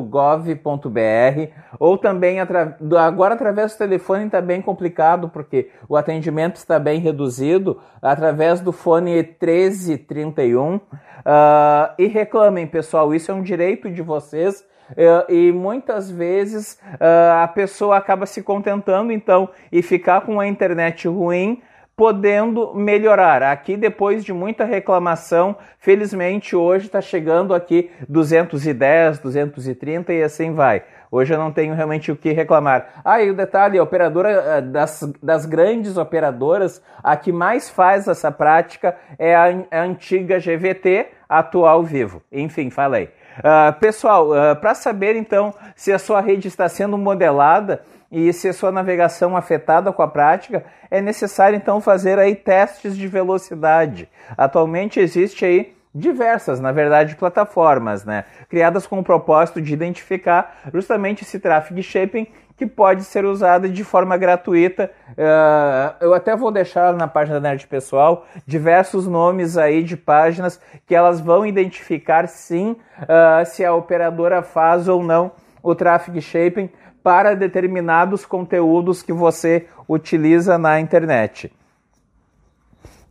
ou 1.79 1.97
também 1.97 2.39
agora 2.39 3.35
através 3.35 3.73
do 3.73 3.77
telefone 3.77 4.25
está 4.25 4.41
bem 4.41 4.61
complicado 4.61 5.29
porque 5.29 5.69
o 5.87 5.95
atendimento 5.95 6.57
está 6.57 6.77
bem 6.77 6.99
reduzido 6.99 7.79
através 8.01 8.59
do 8.59 8.73
fone 8.73 9.13
1331 9.13 10.75
uh, 10.75 10.81
ah, 11.25 11.93
e 11.97 12.07
reclamem 12.07 12.67
pessoal 12.67 13.13
isso 13.15 13.31
é 13.31 13.33
um 13.33 13.41
direito 13.41 13.89
de 13.89 14.01
vocês 14.01 14.65
uh, 14.91 15.31
e 15.31 15.53
muitas 15.53 16.11
vezes 16.11 16.77
uh, 16.95 17.43
a 17.43 17.47
pessoa 17.47 17.95
acaba 17.95 18.25
se 18.25 18.43
contentando 18.43 19.13
então 19.13 19.49
e 19.71 19.81
ficar 19.81 20.21
com 20.21 20.39
a 20.39 20.47
internet 20.47 21.07
ruim 21.07 21.61
podendo 21.95 22.73
melhorar. 22.73 23.43
Aqui, 23.43 23.77
depois 23.77 24.23
de 24.23 24.33
muita 24.33 24.63
reclamação, 24.63 25.55
felizmente 25.77 26.55
hoje 26.55 26.87
está 26.87 27.01
chegando 27.01 27.53
aqui 27.53 27.91
210, 28.09 29.19
230 29.19 30.13
e 30.13 30.23
assim 30.23 30.53
vai. 30.53 30.83
Hoje 31.11 31.31
eu 31.31 31.37
não 31.37 31.51
tenho 31.51 31.75
realmente 31.75 32.11
o 32.11 32.15
que 32.15 32.31
reclamar. 32.31 33.01
Ah, 33.05 33.21
e 33.21 33.29
o 33.29 33.35
detalhe, 33.35 33.77
a 33.77 33.83
operadora 33.83 34.29
eh, 34.29 34.61
das, 34.61 35.01
das 35.21 35.45
grandes 35.45 35.95
operadoras, 35.95 36.81
a 37.03 37.15
que 37.15 37.31
mais 37.31 37.69
faz 37.69 38.07
essa 38.07 38.31
prática 38.31 38.95
é 39.19 39.35
a, 39.35 39.43
a 39.71 39.81
antiga 39.83 40.39
GVT, 40.39 41.09
atual 41.29 41.83
Vivo. 41.83 42.23
Enfim, 42.31 42.71
falei. 42.71 43.11
Uh, 43.39 43.79
pessoal, 43.79 44.29
uh, 44.29 44.55
para 44.59 44.75
saber 44.75 45.15
então 45.15 45.53
se 45.75 45.91
a 45.91 45.97
sua 45.97 46.21
rede 46.21 46.47
está 46.47 46.69
sendo 46.69 46.97
modelada, 46.97 47.81
e 48.13 48.31
se 48.31 48.47
a 48.47 48.53
sua 48.53 48.71
navegação 48.71 49.35
afetada 49.35 49.91
com 49.91 50.03
a 50.03 50.07
prática, 50.07 50.63
é 50.91 51.01
necessário 51.01 51.57
então 51.57 51.81
fazer 51.81 52.19
aí 52.19 52.35
testes 52.35 52.95
de 52.95 53.07
velocidade. 53.07 54.07
Atualmente 54.37 54.99
existe 54.99 55.43
aí 55.43 55.73
diversas, 55.95 56.59
na 56.59 56.71
verdade, 56.71 57.15
plataformas, 57.15 58.05
né, 58.05 58.25
criadas 58.47 58.85
com 58.85 58.99
o 58.99 59.03
propósito 59.03 59.59
de 59.59 59.73
identificar 59.73 60.59
justamente 60.71 61.23
esse 61.23 61.39
traffic 61.39 61.81
shaping 61.81 62.27
que 62.55 62.67
pode 62.67 63.03
ser 63.03 63.25
usado 63.25 63.67
de 63.67 63.83
forma 63.83 64.15
gratuita. 64.15 64.91
Uh, 65.09 65.95
eu 65.99 66.13
até 66.13 66.35
vou 66.35 66.51
deixar 66.51 66.93
na 66.93 67.07
página 67.07 67.39
da 67.39 67.49
Nerd 67.49 67.65
Pessoal 67.65 68.27
diversos 68.45 69.07
nomes 69.07 69.57
aí 69.57 69.81
de 69.81 69.97
páginas 69.97 70.61
que 70.85 70.93
elas 70.93 71.19
vão 71.19 71.47
identificar 71.47 72.27
sim 72.27 72.75
uh, 73.01 73.43
se 73.45 73.65
a 73.65 73.73
operadora 73.73 74.43
faz 74.43 74.87
ou 74.87 75.01
não 75.01 75.31
o 75.63 75.73
traffic 75.73 76.21
shaping 76.21 76.69
para 77.03 77.35
determinados 77.35 78.25
conteúdos 78.25 79.03
que 79.03 79.11
você 79.11 79.67
utiliza 79.87 80.57
na 80.57 80.79
internet. 80.79 81.51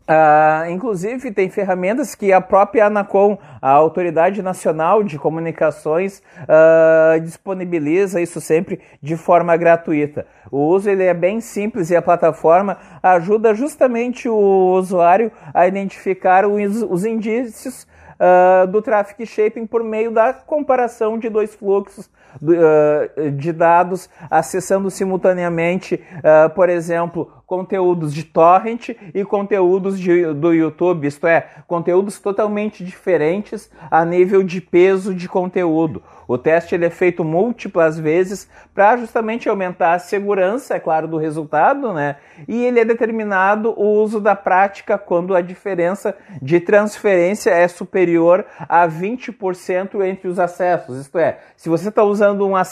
Uh, 0.03 0.69
inclusive, 0.71 1.31
tem 1.31 1.49
ferramentas 1.49 2.15
que 2.17 2.33
a 2.33 2.41
própria 2.41 2.87
Anacom, 2.87 3.39
a 3.61 3.71
Autoridade 3.71 4.43
Nacional 4.43 5.05
de 5.05 5.17
Comunicações, 5.17 6.21
uh, 6.43 7.21
disponibiliza 7.21 8.21
isso 8.21 8.41
sempre 8.41 8.81
de 9.01 9.17
forma 9.17 9.57
gratuita. 9.57 10.27
O 10.51 10.59
uso 10.59 10.91
ele 10.91 11.05
é 11.05 11.15
bem 11.15 11.41
simples 11.41 11.91
e 11.91 11.97
a 11.97 12.03
plataforma 12.03 12.77
ajuda 13.01 13.55
justamente 13.55 14.29
o 14.29 14.73
usuário 14.77 15.31
a 15.55 15.69
identificar 15.69 16.47
os, 16.47 16.83
os 16.83 17.05
indícios 17.05 17.87
uh, 18.23 18.67
do 18.69 18.81
traffic 18.81 19.27
shaping 19.27 19.67
por 19.67 19.83
meio 19.83 20.13
da 20.13 20.33
comparação 20.33 21.19
de 21.19 21.29
dois 21.29 21.55
fluxos 21.55 22.09
uh, 22.41 23.31
de 23.33 23.53
dados, 23.53 24.09
acessando 24.31 24.91
simultaneamente, 24.91 25.97
uh, 26.19 26.49
por 26.51 26.69
exemplo, 26.69 27.31
conteúdos 27.45 28.15
de 28.15 28.25
torrent 28.25 28.91
e 29.13 29.25
conteúdos 29.25 29.99
de, 29.99 30.33
do 30.33 30.55
YouTube, 30.55 31.07
isto 31.07 31.27
é, 31.27 31.47
conteúdos 31.67 32.19
totalmente 32.19 32.85
diferentes 32.85 33.71
a 33.91 34.05
nível 34.05 34.43
de 34.43 34.61
peso 34.61 35.15
de 35.15 35.29
conteúdo. 35.29 36.03
O 36.33 36.39
teste 36.39 36.75
ele 36.75 36.87
é 36.87 36.91
feito 36.91 37.23
múltiplas 37.23 37.99
vezes 37.99 38.49
para 38.75 38.97
justamente 38.97 39.51
aumentar 39.51 39.93
a 39.93 39.99
segurança, 39.99 40.75
é 40.75 40.81
claro, 40.81 41.07
do 41.07 41.19
resultado, 41.19 41.93
né? 41.93 42.17
E 42.49 42.65
ele 42.65 42.81
é 42.81 42.87
determinado 42.87 43.79
o 43.79 44.01
uso 44.01 44.19
da 44.19 44.35
prática 44.35 44.97
quando 44.97 45.35
a 45.35 45.43
diferença 45.43 46.17
de 46.41 46.59
transferência 46.59 47.51
é 47.51 47.69
superior 47.69 48.47
a 48.61 48.89
20% 48.89 50.03
entre 50.07 50.27
os 50.27 50.39
acessos. 50.39 50.99
Isto 51.03 51.19
é, 51.19 51.39
se 51.55 51.69
você 51.69 51.91
está 51.91 52.03
usando 52.03 52.47
um 52.47 52.55
uh, 52.55 52.63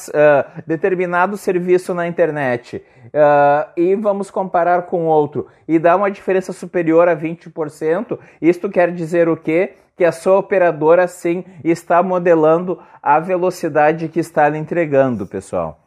determinado 0.66 1.36
serviço 1.36 1.92
na 1.92 2.08
internet 2.08 2.82
uh, 3.08 3.70
e 3.76 3.94
vamos 3.94 4.30
comparar 4.30 4.86
com 4.86 5.04
outro 5.04 5.48
e 5.68 5.78
dá 5.78 5.96
uma 5.96 6.10
diferença 6.10 6.54
superior 6.54 7.10
a 7.10 7.14
20%, 7.14 8.18
isto 8.40 8.70
quer 8.70 8.90
dizer 8.90 9.28
o 9.28 9.36
quê? 9.36 9.74
Que 10.00 10.04
a 10.06 10.12
sua 10.12 10.38
operadora 10.38 11.06
sim 11.06 11.44
está 11.62 12.02
modelando 12.02 12.82
a 13.02 13.20
velocidade 13.20 14.08
que 14.08 14.18
está 14.18 14.48
lhe 14.48 14.56
entregando, 14.56 15.26
pessoal. 15.26 15.78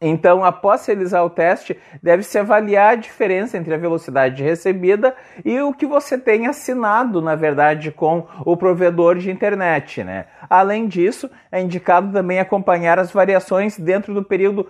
Então, 0.00 0.44
após 0.44 0.86
realizar 0.86 1.24
o 1.24 1.30
teste, 1.30 1.76
deve-se 2.00 2.38
avaliar 2.38 2.92
a 2.92 2.94
diferença 2.94 3.58
entre 3.58 3.74
a 3.74 3.76
velocidade 3.76 4.44
recebida 4.44 5.12
e 5.44 5.60
o 5.60 5.74
que 5.74 5.86
você 5.86 6.16
tem 6.16 6.46
assinado, 6.46 7.20
na 7.20 7.34
verdade, 7.34 7.90
com 7.90 8.28
o 8.46 8.56
provedor 8.56 9.16
de 9.18 9.28
internet. 9.28 10.04
Né? 10.04 10.26
Além 10.48 10.86
disso, 10.86 11.28
é 11.50 11.60
indicado 11.60 12.12
também 12.12 12.38
acompanhar 12.38 12.96
as 12.96 13.10
variações 13.10 13.76
dentro 13.76 14.14
do 14.14 14.22
período 14.22 14.68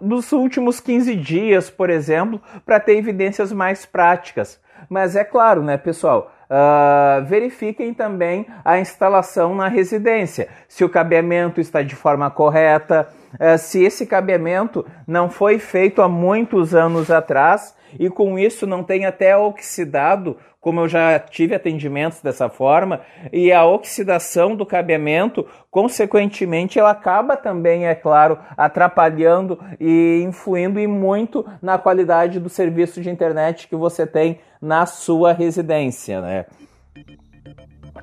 dos 0.00 0.32
últimos 0.32 0.80
15 0.80 1.14
dias, 1.14 1.70
por 1.70 1.88
exemplo, 1.88 2.42
para 2.66 2.80
ter 2.80 2.96
evidências 2.96 3.52
mais 3.52 3.86
práticas. 3.86 4.60
Mas 4.88 5.14
é 5.14 5.22
claro, 5.22 5.62
né, 5.62 5.76
pessoal? 5.76 6.32
Uh, 6.50 7.24
verifiquem 7.26 7.92
também 7.92 8.46
a 8.64 8.78
instalação 8.78 9.54
na 9.54 9.68
residência, 9.68 10.48
se 10.66 10.82
o 10.82 10.88
cabeamento 10.88 11.60
está 11.60 11.82
de 11.82 11.94
forma 11.94 12.30
correta, 12.30 13.06
uh, 13.34 13.58
se 13.58 13.84
esse 13.84 14.06
cabeamento 14.06 14.86
não 15.06 15.28
foi 15.28 15.58
feito 15.58 16.00
há 16.00 16.08
muitos 16.08 16.74
anos 16.74 17.10
atrás 17.10 17.76
e 18.00 18.08
com 18.08 18.38
isso 18.38 18.66
não 18.66 18.82
tem 18.82 19.04
até 19.04 19.36
oxidado 19.36 20.38
como 20.68 20.80
eu 20.80 20.88
já 20.88 21.18
tive 21.18 21.54
atendimentos 21.54 22.20
dessa 22.20 22.50
forma, 22.50 23.00
e 23.32 23.50
a 23.50 23.64
oxidação 23.64 24.54
do 24.54 24.66
cabeamento, 24.66 25.46
consequentemente, 25.70 26.78
ela 26.78 26.90
acaba 26.90 27.38
também, 27.38 27.86
é 27.86 27.94
claro, 27.94 28.38
atrapalhando 28.54 29.58
e 29.80 30.22
influindo 30.22 30.78
e 30.78 30.86
muito 30.86 31.42
na 31.62 31.78
qualidade 31.78 32.38
do 32.38 32.50
serviço 32.50 33.00
de 33.00 33.08
internet 33.08 33.66
que 33.66 33.74
você 33.74 34.06
tem 34.06 34.40
na 34.60 34.84
sua 34.84 35.32
residência, 35.32 36.20
né? 36.20 36.44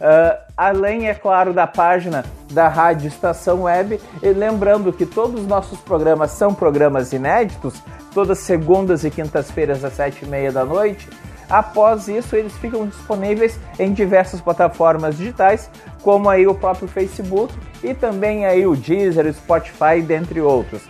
uh, 0.04 0.38
além, 0.56 1.08
é 1.08 1.14
claro, 1.14 1.52
da 1.52 1.66
página 1.66 2.24
da 2.52 2.68
Rádio 2.68 3.08
Estação 3.08 3.62
Web. 3.62 4.00
E 4.22 4.28
lembrando 4.28 4.92
que 4.92 5.06
todos 5.06 5.40
os 5.40 5.46
nossos 5.46 5.80
programas 5.80 6.32
são 6.32 6.54
programas 6.54 7.12
inéditos, 7.12 7.82
todas 8.12 8.38
segundas 8.38 9.02
e 9.04 9.10
quintas-feiras 9.10 9.82
às 9.84 9.94
sete 9.94 10.24
e 10.24 10.28
meia 10.28 10.52
da 10.52 10.64
noite. 10.64 11.08
Após 11.48 12.08
isso, 12.08 12.36
eles 12.36 12.54
ficam 12.56 12.86
disponíveis 12.86 13.58
em 13.78 13.92
diversas 13.92 14.40
plataformas 14.40 15.16
digitais, 15.16 15.70
como 16.02 16.28
aí 16.28 16.46
o 16.46 16.54
próprio 16.54 16.88
Facebook 16.88 17.54
e 17.82 17.92
também 17.92 18.46
aí 18.46 18.66
o 18.66 18.74
Deezer, 18.74 19.26
o 19.26 19.32
Spotify, 19.32 20.00
dentre 20.00 20.40
outros. 20.40 20.82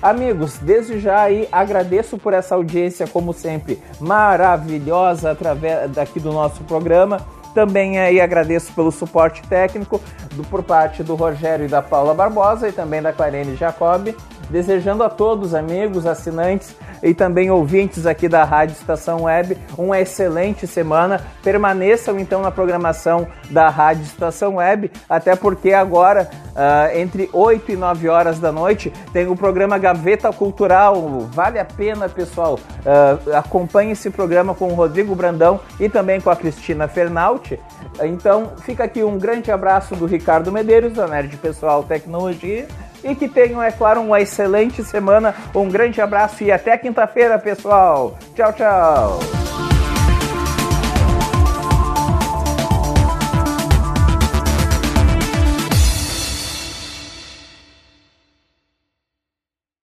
Amigos, 0.00 0.58
desde 0.58 0.98
já 0.98 1.22
aí 1.22 1.48
agradeço 1.52 2.16
por 2.16 2.32
essa 2.32 2.54
audiência, 2.54 3.06
como 3.06 3.32
sempre, 3.32 3.82
maravilhosa 4.00 5.30
através 5.30 5.90
daqui 5.90 6.18
do 6.18 6.32
nosso 6.32 6.64
programa. 6.64 7.20
Também 7.54 7.98
aí 7.98 8.20
agradeço 8.20 8.72
pelo 8.72 8.90
suporte 8.90 9.42
técnico 9.42 10.00
do, 10.32 10.42
por 10.44 10.62
parte 10.62 11.02
do 11.02 11.14
Rogério 11.14 11.66
e 11.66 11.68
da 11.68 11.82
Paula 11.82 12.14
Barbosa 12.14 12.68
e 12.68 12.72
também 12.72 13.02
da 13.02 13.12
Clarene 13.12 13.56
Jacob 13.56 14.14
desejando 14.52 15.02
a 15.02 15.08
todos, 15.08 15.54
amigos, 15.54 16.06
assinantes 16.06 16.76
e 17.02 17.14
também 17.14 17.50
ouvintes 17.50 18.06
aqui 18.06 18.28
da 18.28 18.44
Rádio 18.44 18.74
Estação 18.74 19.22
Web 19.22 19.56
uma 19.78 19.98
excelente 19.98 20.66
semana. 20.66 21.20
Permaneçam 21.42 22.20
então 22.20 22.42
na 22.42 22.50
programação 22.50 23.26
da 23.50 23.70
Rádio 23.70 24.04
Estação 24.04 24.56
Web, 24.56 24.92
até 25.08 25.34
porque 25.34 25.72
agora, 25.72 26.30
uh, 26.50 26.96
entre 26.96 27.30
8 27.32 27.72
e 27.72 27.76
9 27.76 28.08
horas 28.08 28.38
da 28.38 28.52
noite, 28.52 28.92
tem 29.12 29.26
o 29.26 29.34
programa 29.34 29.78
Gaveta 29.78 30.30
Cultural. 30.32 31.26
Vale 31.32 31.58
a 31.58 31.64
pena, 31.64 32.08
pessoal. 32.08 32.58
Uh, 32.84 33.34
acompanhe 33.34 33.92
esse 33.92 34.10
programa 34.10 34.54
com 34.54 34.66
o 34.66 34.74
Rodrigo 34.74 35.14
Brandão 35.14 35.60
e 35.80 35.88
também 35.88 36.20
com 36.20 36.28
a 36.28 36.36
Cristina 36.36 36.86
Fernalti. 36.86 37.58
Então, 38.02 38.52
fica 38.58 38.84
aqui 38.84 39.02
um 39.02 39.18
grande 39.18 39.50
abraço 39.50 39.96
do 39.96 40.04
Ricardo 40.04 40.52
Medeiros, 40.52 40.92
da 40.92 41.06
Nerd 41.06 41.36
Pessoal 41.38 41.82
Tecnologia 41.82 42.66
e 43.04 43.14
que 43.14 43.28
tenham, 43.28 43.62
é 43.62 43.70
claro, 43.70 44.00
uma 44.00 44.20
excelente 44.20 44.82
semana. 44.84 45.34
Um 45.54 45.68
grande 45.68 46.00
abraço 46.00 46.42
e 46.44 46.50
até 46.50 46.76
quinta-feira, 46.76 47.38
pessoal. 47.38 48.16
Tchau, 48.34 48.52
tchau. 48.52 49.51